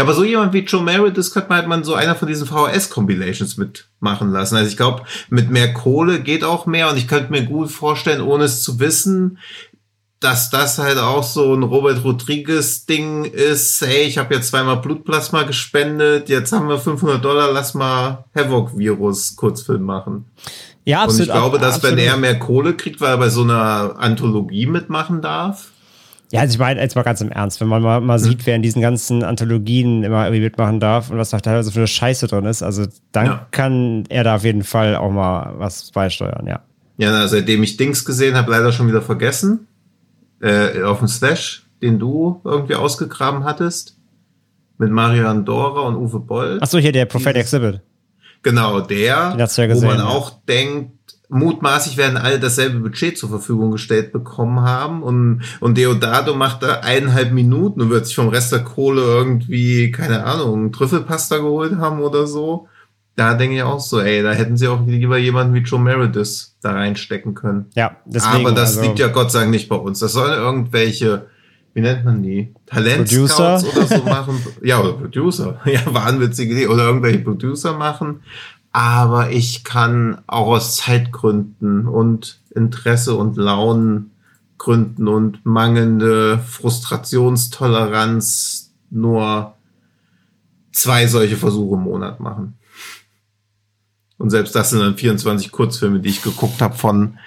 [0.00, 2.46] Ja, aber so jemand wie Joe Meredith könnte man halt mal so einer von diesen
[2.46, 4.56] VHS-Compilations mitmachen lassen.
[4.56, 8.22] Also ich glaube, mit mehr Kohle geht auch mehr und ich könnte mir gut vorstellen,
[8.22, 9.36] ohne es zu wissen,
[10.18, 13.82] dass das halt auch so ein Robert Rodriguez-Ding ist.
[13.82, 19.82] Hey, ich habe jetzt zweimal Blutplasma gespendet, jetzt haben wir 500 Dollar, lass mal Havoc-Virus-Kurzfilm
[19.82, 20.24] machen.
[20.86, 21.28] Ja, absolut.
[21.28, 21.98] Und ich glaube, dass absolut.
[21.98, 25.69] wenn er mehr Kohle kriegt, weil er bei so einer Anthologie mitmachen darf,
[26.32, 28.54] ja, also ich meine jetzt mal ganz im Ernst, wenn man mal, mal sieht, wer
[28.54, 32.28] in diesen ganzen Anthologien immer irgendwie mitmachen darf und was da teilweise für eine Scheiße
[32.28, 33.46] drin ist, also dann ja.
[33.50, 36.60] kann er da auf jeden Fall auch mal was beisteuern, ja.
[36.98, 39.66] Ja, seitdem ich Dings gesehen habe, leider schon wieder vergessen.
[40.40, 43.96] Äh, auf dem Slash, den du irgendwie ausgegraben hattest.
[44.76, 46.58] Mit Marian Dora und Uwe Boll.
[46.60, 47.80] Achso, hier der Prophet Exhibit.
[48.42, 50.92] Genau, der, ja wo man auch denkt,
[51.30, 56.80] mutmaßlich werden alle dasselbe Budget zur Verfügung gestellt bekommen haben und, und Deodato macht da
[56.80, 62.00] eineinhalb Minuten und wird sich vom Rest der Kohle irgendwie, keine Ahnung, Trüffelpasta geholt haben
[62.00, 62.68] oder so.
[63.16, 66.56] Da denke ich auch so, ey, da hätten sie auch lieber jemanden wie Joe Meredith
[66.62, 67.66] da reinstecken können.
[67.74, 68.46] Ja, deswegen.
[68.46, 70.00] Aber das also, liegt ja Gott sei Dank nicht bei uns.
[70.00, 71.26] Das sollen irgendwelche,
[71.74, 72.54] wie nennt man die?
[72.66, 74.40] Talentscouts oder so machen.
[74.62, 75.60] Ja, oder Producer.
[75.64, 76.66] Ja, wahnwitzige Idee.
[76.68, 78.22] Oder irgendwelche Producer machen.
[78.72, 89.54] Aber ich kann auch aus Zeitgründen und Interesse und Launengründen und mangelnde Frustrationstoleranz nur
[90.72, 92.54] zwei solche Versuche im Monat machen.
[94.18, 97.18] Und selbst das sind dann 24 Kurzfilme, die ich geguckt habe von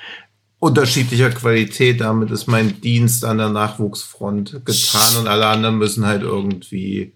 [0.60, 2.00] unterschiedlicher Qualität.
[2.00, 7.14] Damit ist mein Dienst an der Nachwuchsfront getan und alle anderen müssen halt irgendwie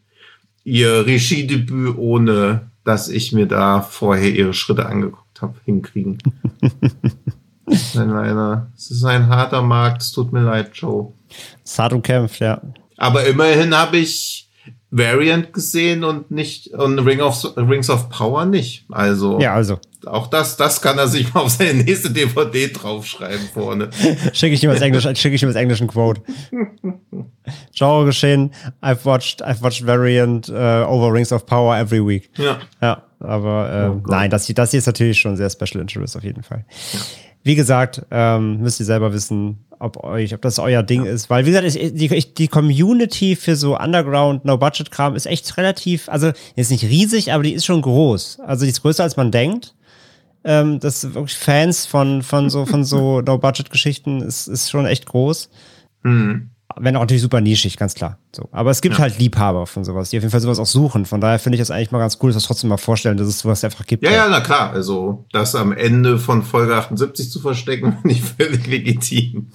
[0.64, 6.20] ihr Regiedebüt ohne dass ich mir da vorher ihre Schritte angeguckt habe, hinkriegen.
[7.66, 11.12] es, ist ein, es ist ein harter Markt, es tut mir leid, Joe.
[11.66, 12.62] Es ist hart umkämpft, ja.
[12.96, 14.47] Aber immerhin habe ich
[14.90, 18.86] Variant gesehen und nicht und Ring of, Rings of Power nicht.
[18.90, 19.80] Also, ja, also.
[20.06, 23.90] Auch das, das kann er sich mal auf seine nächste DVD draufschreiben vorne.
[24.34, 26.22] schicke ich ihm als Englisch, schicke ich ihm als englischen Quote.
[27.76, 28.54] Genre geschehen.
[28.82, 32.30] I've watched, I've watched Variant uh, over Rings of Power every week.
[32.38, 32.60] Ja.
[32.82, 36.24] Ja, aber äh, oh nein, das, das hier ist natürlich schon sehr Special Interest auf
[36.24, 36.66] jeden Fall.
[36.94, 37.00] Ja.
[37.44, 41.12] Wie gesagt, ähm, müsst ihr selber wissen, ob euch, ob das euer Ding ja.
[41.12, 41.30] ist.
[41.30, 46.72] Weil, wie gesagt, die, die Community für so Underground, No-Budget-Kram ist echt relativ, also ist
[46.72, 48.40] nicht riesig, aber die ist schon groß.
[48.42, 49.76] Also die ist größer, als man denkt.
[50.44, 55.50] Ähm, das wirklich Fans von, von so, von so No-Budget-Geschichten ist, ist schon echt groß.
[56.04, 58.18] Mhm wenn auch natürlich super nischig, ganz klar.
[58.36, 58.50] So.
[58.52, 59.02] Aber es gibt ja.
[59.02, 61.06] halt Liebhaber von sowas, die auf jeden Fall sowas auch suchen.
[61.06, 63.28] Von daher finde ich das eigentlich mal ganz cool, dass wir trotzdem mal vorstellen, dass
[63.28, 64.04] es sowas einfach gibt.
[64.04, 64.72] Ja, ja, na klar.
[64.72, 69.48] Also, das am Ende von Folge 78 zu verstecken, finde ich völlig legitim.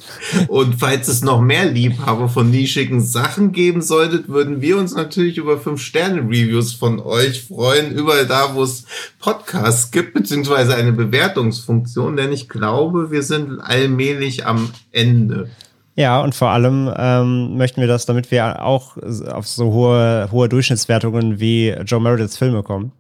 [0.49, 5.37] Und falls es noch mehr Liebhaber von nischigen Sachen geben solltet, würden wir uns natürlich
[5.39, 8.85] über 5-Sterne-Reviews von euch freuen, überall da, wo es
[9.19, 15.51] Podcasts gibt, beziehungsweise eine Bewertungsfunktion, denn ich glaube, wir sind allmählich am Ende.
[15.95, 18.97] Ja, und vor allem ähm, möchten wir das, damit wir auch
[19.31, 22.93] auf so hohe, hohe Durchschnittswertungen wie Joe Merediths Filme kommen.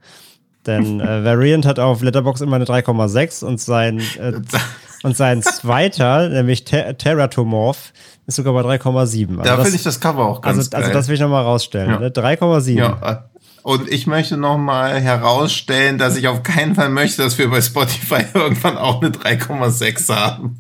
[0.66, 4.32] Denn äh, Variant hat auf Letterbox immer eine 3,6 und sein äh,
[5.02, 7.92] und sein zweiter, nämlich Ter Terratomorph,
[8.26, 9.38] ist sogar bei 3,7.
[9.38, 10.82] Also da finde ich das Cover auch ganz also, geil.
[10.82, 11.90] Also das will ich nochmal rausstellen.
[11.90, 11.98] Ja.
[11.98, 12.08] Ne?
[12.10, 12.72] 3,7.
[12.72, 13.28] Ja.
[13.62, 18.24] Und ich möchte nochmal herausstellen, dass ich auf keinen Fall möchte, dass wir bei Spotify
[18.34, 20.58] irgendwann auch eine 3,6 haben.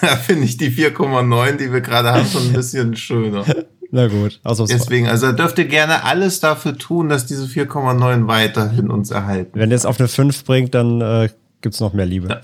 [0.00, 3.44] Da finde ich die 4,9, die wir gerade haben, schon ein bisschen schöner.
[3.90, 4.40] Na gut.
[4.42, 9.58] Also Deswegen, also dürft ihr gerne alles dafür tun, dass diese 4,9 weiterhin uns erhalten.
[9.58, 11.28] Wenn ihr es auf eine 5 bringt, dann äh,
[11.60, 12.28] gibt es noch mehr Liebe.
[12.28, 12.40] Ja.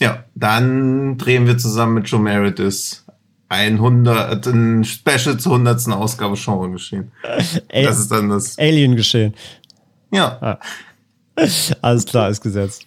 [0.00, 3.04] ja, dann drehen wir zusammen mit Joe Meredith
[3.48, 5.88] ein 100, ein Special zur 100.
[5.88, 7.12] Ausgabe Genre geschehen.
[7.22, 8.58] das ist dann das.
[8.58, 9.34] Alien geschehen.
[10.10, 10.38] Ja.
[10.40, 10.58] Ah.
[11.82, 12.86] Alles klar, ist gesetzt.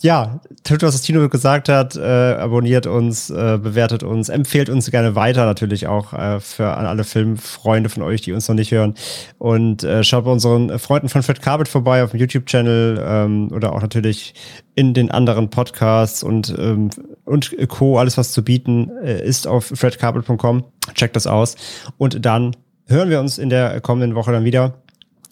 [0.00, 5.14] Ja, tut, was Tino gesagt hat, äh, abonniert uns, äh, bewertet uns, empfehlt uns gerne
[5.14, 8.94] weiter natürlich auch äh, für an alle Filmfreunde von euch, die uns noch nicht hören.
[9.38, 13.72] Und äh, schaut bei unseren Freunden von Fred Carpet vorbei auf dem YouTube-Channel ähm, oder
[13.72, 14.34] auch natürlich
[14.74, 16.90] in den anderen Podcasts und, ähm,
[17.24, 17.98] und Co.
[17.98, 20.64] Alles, was zu bieten äh, ist auf fredcarpet.com.
[20.94, 21.54] Checkt das aus.
[21.96, 24.74] Und dann hören wir uns in der kommenden Woche dann wieder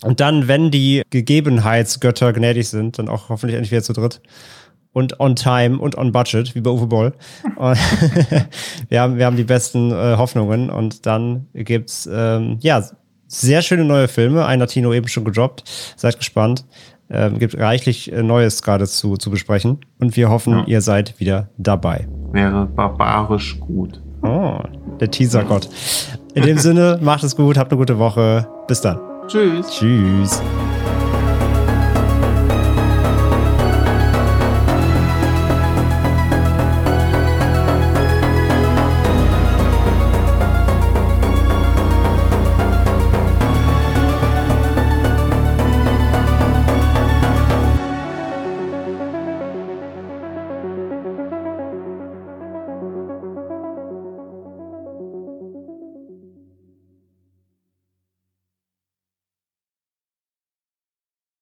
[0.02, 4.20] und dann, wenn die Gegebenheitsgötter gnädig sind, dann auch hoffentlich endlich wieder zu dritt.
[4.92, 7.12] Und on time und on budget, wie bei Uwe Boll.
[8.88, 10.68] wir, haben, wir haben die besten äh, Hoffnungen.
[10.68, 12.84] Und dann gibt's ähm, ja
[13.26, 14.44] sehr schöne neue Filme.
[14.44, 15.64] Ein Latino eben schon gedroppt.
[15.96, 16.66] Seid gespannt.
[17.08, 19.80] Ähm, gibt reichlich äh, Neues gerade zu, zu besprechen.
[19.98, 20.64] Und wir hoffen, ja.
[20.66, 22.06] ihr seid wieder dabei.
[22.32, 24.02] Wäre barbarisch gut.
[24.22, 24.58] Oh,
[25.00, 25.68] der Teaser-Gott.
[26.34, 28.46] In dem Sinne, macht es gut, habt eine gute Woche.
[28.68, 29.11] Bis dann.
[29.28, 29.70] Tschüss.
[29.70, 30.42] Tschüss.